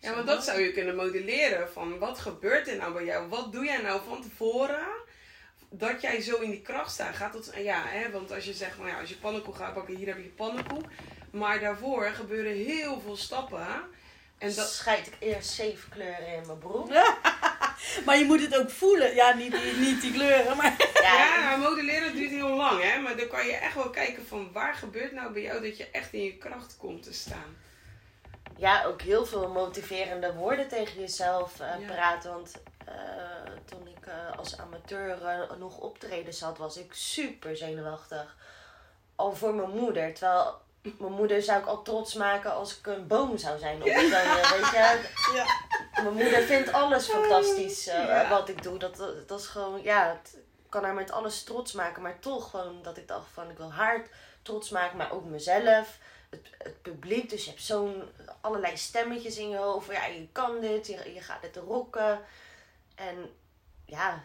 [0.00, 1.70] Ja, want dat zou je kunnen modelleren.
[1.72, 3.28] Van wat gebeurt er nou bij jou?
[3.28, 4.86] Wat doe jij nou van tevoren?
[5.70, 7.16] Dat jij zo in die kracht staat.
[7.16, 9.96] Gaat dat, ja, hè, want als je zegt, nou ja, als je pannenkoek gaat bakken,
[9.96, 10.84] hier heb je je pannenkoek.
[11.30, 13.66] Maar daarvoor gebeuren heel veel stappen.
[14.38, 16.90] En dat, Scheid ik eerst zeven kleuren in mijn broek.
[18.04, 19.14] Maar je moet het ook voelen.
[19.14, 20.74] Ja, niet die, niet die kleuren, maar...
[21.02, 22.98] ja, maar modelleren duurt heel lang, hè.
[23.00, 25.90] Maar dan kan je echt wel kijken van waar gebeurt nou bij jou dat je
[25.90, 27.56] echt in je kracht komt te staan.
[28.56, 31.86] ja, ook heel veel motiverende woorden tegen jezelf eh, Ja.
[31.94, 32.32] praten.
[32.32, 32.52] Want
[32.84, 32.94] eh,
[33.64, 38.36] toen ik eh, als amateur eh, nog optreden had, was ik super zenuwachtig.
[39.16, 40.14] Al voor mijn moeder.
[40.14, 40.60] Terwijl
[40.98, 43.82] mijn moeder zou ik al trots maken als ik een boom zou zijn.
[43.82, 45.00] Of zo, eh, weet je.
[45.34, 45.44] Ja.
[46.02, 48.28] Mijn moeder vindt alles fantastisch eh, Ja.
[48.28, 48.78] wat ik doe.
[48.78, 50.36] Dat, dat, dat is gewoon, ja, het
[50.68, 52.02] ik kan haar met alles trots maken.
[52.02, 54.06] Maar toch gewoon dat ik dacht van, ik wil haar
[54.42, 55.98] trots maken, maar ook mezelf.
[56.30, 58.02] Het, het publiek, dus je hebt zo'n
[58.40, 59.90] allerlei stemmetjes in je hoofd.
[59.92, 62.20] Ja, je kan dit, je, je gaat dit rocken.
[62.94, 63.30] En
[63.84, 64.22] ja,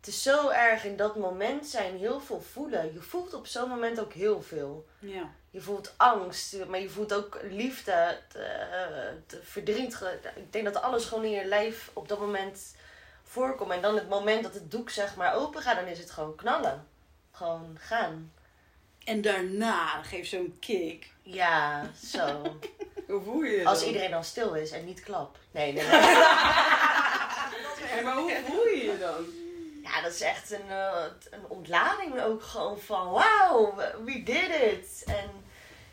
[0.00, 2.92] het is zo erg in dat moment zijn heel veel voelen.
[2.92, 4.86] Je voelt op zo'n moment ook heel veel.
[4.98, 5.30] Ja.
[5.50, 8.44] Je voelt angst, maar je voelt ook liefde, het, eh,
[9.28, 10.00] het verdriet.
[10.34, 12.74] Ik denk dat alles gewoon in je lijf op dat moment
[13.24, 13.70] voorkomt.
[13.72, 16.34] En dan het moment dat het doek zeg maar open gaat, dan is het gewoon
[16.34, 16.86] knallen.
[17.32, 18.32] Gewoon gaan.
[19.04, 21.12] En daarna geeft zo'n kick.
[21.22, 22.58] Ja, zo.
[23.08, 23.86] Hoe voel je je Als dan?
[23.88, 25.38] iedereen dan stil is en niet klap.
[25.50, 26.00] Nee, nee, nee.
[28.04, 29.26] Maar hoe voel je je dan?
[29.98, 33.74] Ja, dat is echt een, eh, een ontlading ook gewoon van wauw,
[34.04, 35.04] we did it.
[35.06, 35.30] En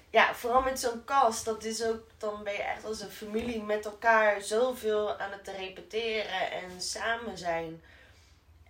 [0.09, 3.63] ja, vooral met zo'n cast, dat is ook, dan ben je echt als een familie
[3.63, 7.83] met elkaar zoveel aan het repeteren en samen zijn.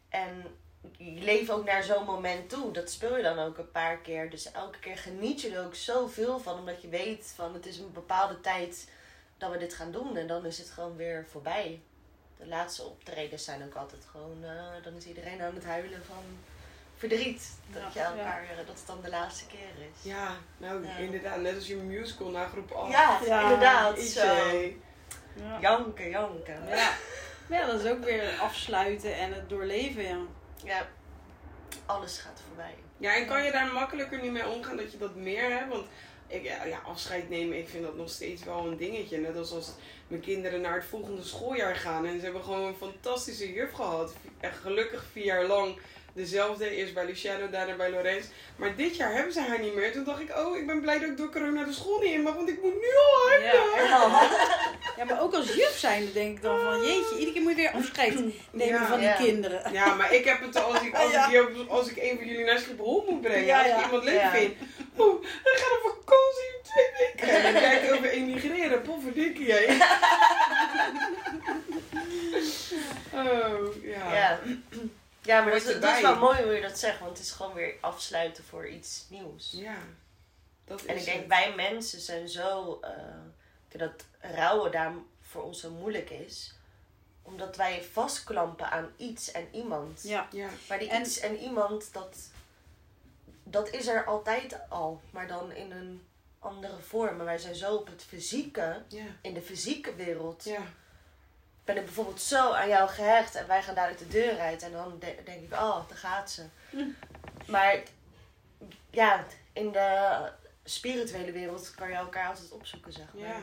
[0.10, 0.58] En
[0.98, 2.72] je leeft ook naar zo'n moment toe.
[2.72, 4.30] Dat speel je dan ook een paar keer.
[4.30, 6.60] Dus elke keer geniet je er ook zoveel van.
[6.60, 8.90] Omdat je weet van het is een bepaalde tijd
[9.38, 10.18] dat we dit gaan doen.
[10.18, 11.82] En dan is het gewoon weer voorbij.
[12.38, 14.38] De laatste optredens zijn ook altijd gewoon...
[14.44, 16.24] eh, dan is iedereen aan het huilen van
[16.98, 17.50] verdriet.
[17.74, 20.04] Dat, je Ja, elkaar, dat het dan de laatste keer is.
[20.12, 20.96] Ja, nou Ja.
[20.98, 21.40] inderdaad.
[21.42, 22.92] Net als je musical na groep 8.
[22.92, 24.00] Ja, Ja, inderdaad.
[24.00, 24.24] Zo.
[25.36, 25.58] Ja.
[25.62, 26.68] Janken, janken.
[26.68, 26.90] Ja.
[27.48, 30.18] Maar ja, dat is ook weer afsluiten en het doorleven, ja.
[30.64, 30.88] Ja,
[31.86, 32.76] alles gaat voorbij.
[32.98, 35.70] Ja, en kan je daar makkelijker nu mee omgaan dat je dat meer hebt?
[35.70, 35.88] Want
[36.28, 39.18] ik, ja, ja, afscheid nemen, ik vind dat nog steeds wel een dingetje.
[39.18, 39.72] Net als als
[40.08, 42.06] mijn kinderen naar het volgende schooljaar gaan.
[42.06, 44.14] En ze hebben gewoon een fantastische juf gehad.
[44.40, 45.78] Echt gelukkig vier jaar lang
[46.16, 46.70] dezelfde.
[46.70, 48.26] Eerst bij Luciano, daarna bij Lorenz.
[48.56, 49.92] Maar dit jaar hebben ze haar niet meer.
[49.92, 52.22] Toen dacht ik, oh, ik ben blij dat ik door corona de school niet in
[52.22, 52.36] mag.
[52.36, 53.88] Want ik moet nu al huilen.
[53.90, 54.30] Ja.
[54.98, 57.58] ja, maar ook als juf zijnde denk ik dan van jeetje, iedere keer moet je
[57.58, 58.14] weer afscheid
[58.52, 58.88] nemen Ja.
[58.88, 59.14] van die Ja.
[59.16, 59.74] kinderen.
[59.74, 61.26] Ja, maar ik heb het al als ik, als, Ja.
[61.26, 63.46] ik, hier- als ik een van jullie naar Schiphol moet brengen.
[63.46, 64.32] Ja, als ik iemand leuk Ja.
[64.32, 64.54] vind.
[64.96, 67.28] Oh, dan ga op vakantie in twee weken.
[67.46, 68.82] En dan kijk ik over emigreren.
[68.82, 69.78] Pofferdikkie, jij.
[73.14, 74.40] Oh, ja.
[75.26, 75.42] Ja.
[75.42, 76.02] Maar dat, is- dat is erbij.
[76.02, 79.52] wel mooi hoe je dat zegt, want het is gewoon weer afsluiten voor iets nieuws.
[79.56, 79.78] Ja,
[80.66, 81.28] dat is En ik denk, het.
[81.28, 82.80] wij mensen zijn zo.
[82.82, 82.92] eh,
[83.78, 86.54] dat rouwen daar voor ons zo moeilijk is,
[87.22, 90.02] omdat wij vastklampen aan iets en iemand.
[90.04, 90.28] Ja.
[90.32, 92.18] Ja, Maar die En- iets en iemand, dat,
[93.44, 96.08] dat is er altijd al, maar dan in een
[96.40, 97.16] andere vorm.
[97.16, 100.62] Maar wij zijn zo op het fysieke, ja, in de fysieke wereld, ja.
[101.66, 104.72] Ben ik bijvoorbeeld zo aan jou gehecht en wij gaan dadelijk de deur uit en
[104.72, 106.44] dan de- denk ik, oh, daar gaat ze.
[106.70, 106.84] Hm.
[107.52, 107.84] Maar
[108.92, 110.18] ja, in de
[110.64, 113.28] spirituele wereld kan je elkaar altijd opzoeken, zeg maar.
[113.28, 113.40] Ja.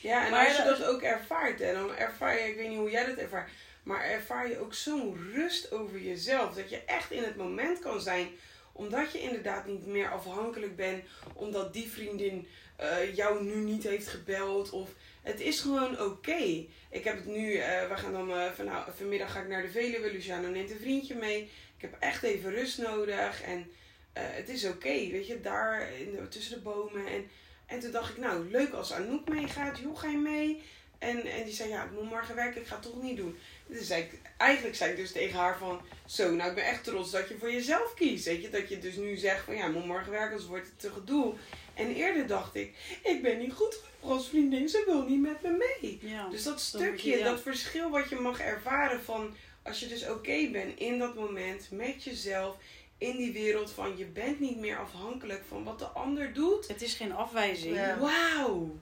[0.00, 2.68] Ja, en Maar als je dat- dat ook ervaart, hè, dan ervaar je, ik weet
[2.68, 3.50] niet hoe jij dat ervaart,
[3.82, 6.54] maar ervaar je ook zo'n rust over jezelf.
[6.54, 8.28] Dat je echt in het moment kan zijn,
[8.72, 14.08] omdat je inderdaad niet meer afhankelijk bent, omdat die vriendin eh, jou nu niet heeft
[14.08, 14.70] gebeld.
[14.70, 14.88] Of
[15.26, 16.66] het is gewoon oké.
[16.90, 19.62] Ik heb het nu, eh, we gaan dan eh, van, nou, vanmiddag ga ik naar
[19.62, 21.42] de Veluwe, Luciano neemt een vriendje mee.
[21.76, 23.70] Ik heb echt even rust nodig en
[24.12, 27.28] eh, het is oké, weet je, daar in tussen de bomen en
[27.66, 29.78] en toen dacht ik, nou, leuk als Anouk meegaat.
[29.78, 30.62] Joh, ga je mee?
[30.98, 32.60] En, en die zei, ja, ik moet morgen werken.
[32.60, 33.38] Ik ga het toch niet doen.
[33.66, 35.80] Dus ik, eigenlijk zei ik dus tegen haar van...
[36.06, 38.24] Zo, nou, ik ben echt trots dat je voor jezelf kiest.
[38.24, 39.56] Weet je, dat je dus nu zegt van...
[39.56, 41.34] Ja, ik moet morgen werken, anders wordt het te gedoe.
[41.76, 44.68] En eerder dacht ik, ik ben niet goed genoeg als vriendin.
[44.68, 45.50] Ze wil niet met me
[45.80, 45.98] mee.
[46.02, 46.28] Ja.
[46.28, 47.24] Dus dat stukje, je- ja.
[47.24, 49.34] dat verschil wat je mag ervaren van...
[49.62, 52.56] Als je dus oké bent in dat moment met jezelf...
[52.98, 56.68] In die wereld van je bent niet meer afhankelijk van wat de ander doet.
[56.68, 57.74] Het is geen afwijzing.
[57.74, 57.98] Ja.
[57.98, 58.76] Wauw.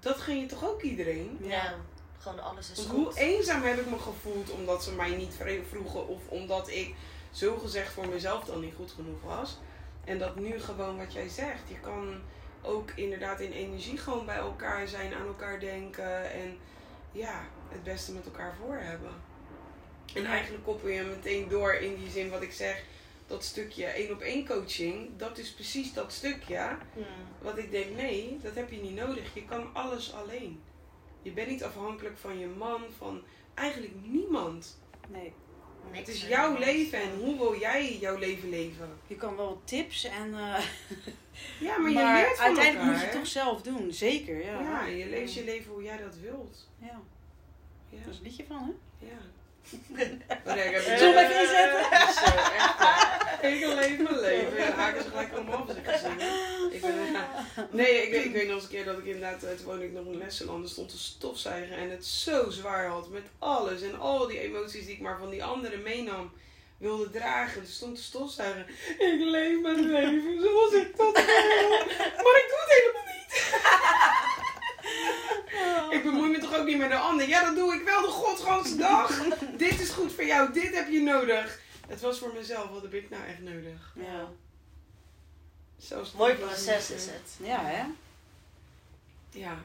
[0.00, 1.38] Dat gun je toch ook iedereen?
[1.42, 1.74] Ja,
[2.18, 3.04] gewoon alles is Want goed.
[3.04, 5.36] hoe eenzaam heb ik me gevoeld omdat ze mij niet
[5.70, 6.94] vroegen of omdat ik
[7.32, 9.58] zo gezegd voor mezelf dan niet goed genoeg was.
[10.06, 11.68] En dat nu gewoon wat jij zegt.
[11.68, 12.14] Je kan
[12.62, 16.58] ook inderdaad in energie gewoon bij elkaar zijn, aan elkaar denken en
[17.12, 19.10] ja, het beste met elkaar voor hebben.
[20.14, 20.28] En Ja.
[20.28, 22.84] eigenlijk koppel je meteen door in die zin wat ik zeg.
[23.26, 26.76] Dat stukje één op één coaching, dat is precies dat stukje.
[26.92, 27.04] Hmm.
[27.38, 29.34] Wat ik denk, nee, dat heb je niet nodig.
[29.34, 30.62] Je kan alles alleen.
[31.22, 33.22] Je bent niet afhankelijk van je man, van
[33.54, 34.78] eigenlijk niemand.
[35.08, 35.32] Nee.
[35.92, 38.88] Niks Het is en jouw leven en hoe wil jij jouw leven leven?
[39.06, 40.34] Je kan wel tips en.
[40.34, 40.64] eh,
[41.60, 44.44] Ja, maar, maar je leert van uiteindelijk elkaar, moet je het toch zelf doen, zeker.
[44.44, 46.68] Ja, Ja, je leeft je leven hoe jij dat wilt.
[46.80, 47.00] Ja,
[47.90, 49.06] Ja, daar is een liedje van, hè?
[49.06, 49.18] ja.
[50.44, 51.80] Maar ik heb het- Zullen we even inzetten?
[51.90, 52.74] Ja, Zo, echt.
[53.42, 54.56] Ik leef mijn leven.
[54.58, 56.72] Ja, haken ze gelijk allemaal ik ga zingen.
[56.72, 57.28] Ik ben, ja.
[57.70, 59.84] Nee, ik, weet- ik weet nog eens een keer dat ik inderdaad, eh, toen woonde
[59.84, 63.82] ik nog in Lesseland, er stond te stofzuigen en het zo zwaar had met alles
[63.82, 66.32] en al die emoties die ik maar van die anderen meenam,
[66.78, 67.60] wilde dragen.
[67.60, 68.66] Dus stond te stofzuigen.
[68.98, 71.68] Ik leef mijn leven zoals ik dat wil,
[72.24, 73.54] maar ik doe het helemaal niet.
[75.90, 77.28] Ik bemoei me toch ook niet met de ander.
[77.28, 79.22] Ja, dat doe ik wel de godganse dag.
[79.56, 81.60] dit is goed voor jou, dit heb je nodig.
[81.88, 83.92] Het was voor mezelf, wat heb ik nou echt nodig?
[83.94, 84.28] Ja,
[85.76, 87.36] Zelfs Mooi proces is het.
[87.42, 87.84] ja hè?
[89.30, 89.58] Ja,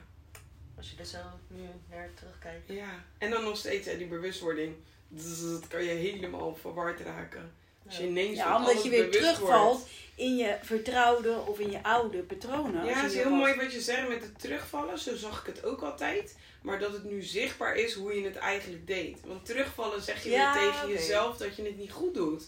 [0.78, 1.18] Als je er zo
[1.48, 2.68] nu naar terugkijkt.
[2.72, 3.04] ja.
[3.18, 4.76] En dan nog steeds hè, die bewustwording.
[5.08, 7.52] Dat kan je helemaal verward raken.
[7.86, 9.90] Als je ineens Ja, omdat alles je weer terugvalt wordt.
[10.16, 12.86] in je vertrouwde of in je oude patronen.
[12.86, 15.00] Ja, het is heel mooi wat je zegt met het terugvallen.
[15.00, 16.36] Zo zag ik het ook altijd.
[16.62, 19.20] Maar dat het nu zichtbaar is hoe je het eigenlijk deed.
[19.26, 22.44] Want terugvallen zeg je Ja, weer tegen jezelf dat je het niet goed doet.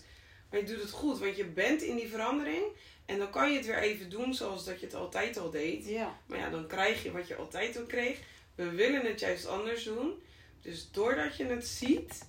[0.49, 2.63] Maar je doet het goed, want je bent in die verandering.
[3.05, 5.85] En dan kan je het weer even doen zoals dat je het altijd al deed.
[5.85, 8.17] Ja, Maar ja, dan krijg je wat je altijd al kreeg.
[8.55, 10.23] We willen het juist anders doen.
[10.61, 12.25] Dus doordat je het ziet,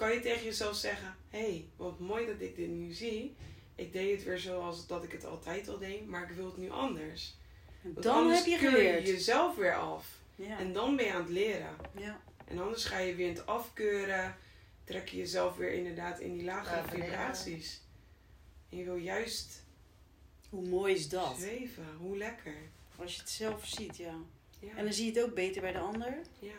[0.00, 3.36] kan je tegen jezelf zeggen: Hé, hey, wat mooi dat ik dit nu zie.
[3.74, 6.56] Ik deed het weer zoals dat ik het altijd al deed, maar ik wil het
[6.56, 7.36] nu anders.
[7.82, 9.06] Want dan anders heb je geleerd.
[9.06, 10.06] je jezelf weer af.
[10.34, 10.58] Ja.
[10.58, 11.76] En dan ben je aan het leren.
[11.98, 12.20] ja.
[12.44, 14.36] En anders ga je weer in het afkeuren.
[14.84, 17.80] Trek je jezelf weer inderdaad in die lagere Ja, vibraties.
[18.68, 19.64] En je wil juist
[20.48, 21.36] Hoe mooi is dat?
[21.38, 21.86] zweven.
[21.98, 22.54] Hoe lekker.
[22.96, 24.14] Als je het zelf ziet, ja.
[24.60, 24.76] Ja.
[24.76, 26.18] En dan zie je het ook beter bij de ander.
[26.38, 26.50] ja.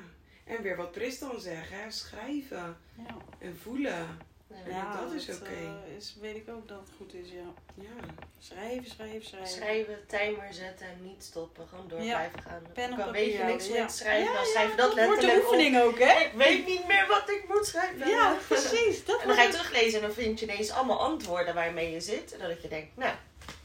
[0.57, 1.91] En weer wat Pris dan zegt, hè?
[1.91, 2.77] schrijven
[3.07, 4.29] Ja, en voelen.
[4.67, 4.95] Ja.
[5.03, 5.49] dat is oké.
[5.49, 7.53] eh, is, weet ik ook dat het goed is, ja.
[7.83, 8.05] Ja.
[8.39, 9.47] Schrijven, schrijven, schrijven.
[9.47, 11.67] Schrijven, timer zetten en niet stoppen.
[11.67, 12.15] Gewoon door Ja.
[12.17, 12.61] blijven gaan.
[12.73, 13.87] Pen papier weet je niks ja.
[13.87, 15.53] schrijven, Ja, dan ja, schrijf je dat wordt de letterlijk op.
[15.53, 16.19] oefening ook, hè?
[16.25, 18.07] Ik weet niet meer wat ik moet schrijven.
[18.09, 19.05] Ja, precies.
[19.05, 21.91] Dat En dan ga je wordt- teruglezen en dan vind je ineens allemaal antwoorden waarmee
[21.91, 22.33] je zit.
[22.33, 23.13] En dan dat je denkt, nou,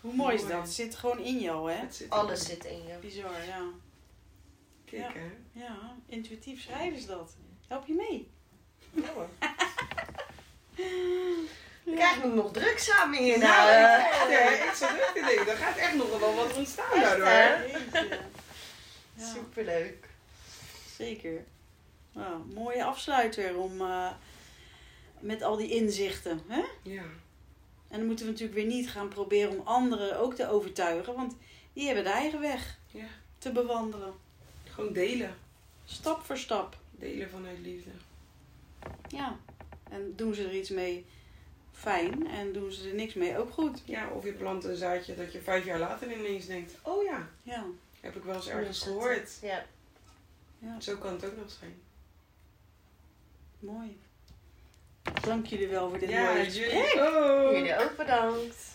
[0.01, 0.51] Hoe mooi is dat?
[0.61, 1.81] Het zit gewoon in jou, hè?
[1.91, 2.95] Zit alles zit in je.
[3.01, 3.61] Bizar, ja.
[4.91, 5.13] Kijk, Ja.
[5.21, 5.31] hè?
[5.53, 7.37] Ja, intuïtief schrijven is dat.
[7.69, 8.31] Help je mee?
[8.91, 9.29] Ja, hoor.
[11.85, 13.39] We krijgen nog druk samen hier.
[13.39, 16.57] Nou, Nou, ik, ja, ik zat ook te denken, er gaat echt nog wel wat
[16.57, 17.27] ontstaan Echt, daardoor.
[17.27, 17.65] hè?
[19.15, 20.09] Ja, Superleuk.
[20.97, 21.45] zeker.
[22.13, 24.11] Nou, mooie afsluiter om eh,
[25.21, 26.43] met al die inzichten.
[26.49, 26.63] Hè?
[26.83, 27.03] Ja.
[27.89, 31.37] En dan moeten we natuurlijk weer niet gaan proberen om anderen ook te overtuigen, want
[31.73, 33.07] die hebben de eigen weg Ja.
[33.39, 34.15] te bewandelen.
[34.77, 35.35] Gewoon delen.
[35.85, 36.77] Stap voor stap.
[36.91, 37.91] Delen vanuit liefde.
[39.09, 39.37] Ja.
[39.91, 41.07] En doen ze er iets mee,
[41.73, 42.27] fijn.
[42.29, 43.83] En doen ze er niks mee, ook goed.
[43.85, 47.29] Ja, of je plant een zaadje dat je vijf jaar later ineens denkt, oh ja,
[47.43, 47.65] Ja.
[48.01, 49.39] heb ik wel eens ergens gehoord.
[49.43, 49.65] Ja.
[50.59, 50.81] ja.
[50.81, 51.75] Zo kan het ook nog zijn.
[53.59, 53.99] Mooi.
[55.23, 56.71] Dank jullie wel voor dit Ja, mooie gesprek.
[56.71, 57.53] jullie ook.
[57.53, 58.75] Jullie ook bedankt.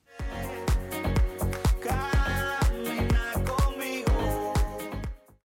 [0.19, 0.60] Hey.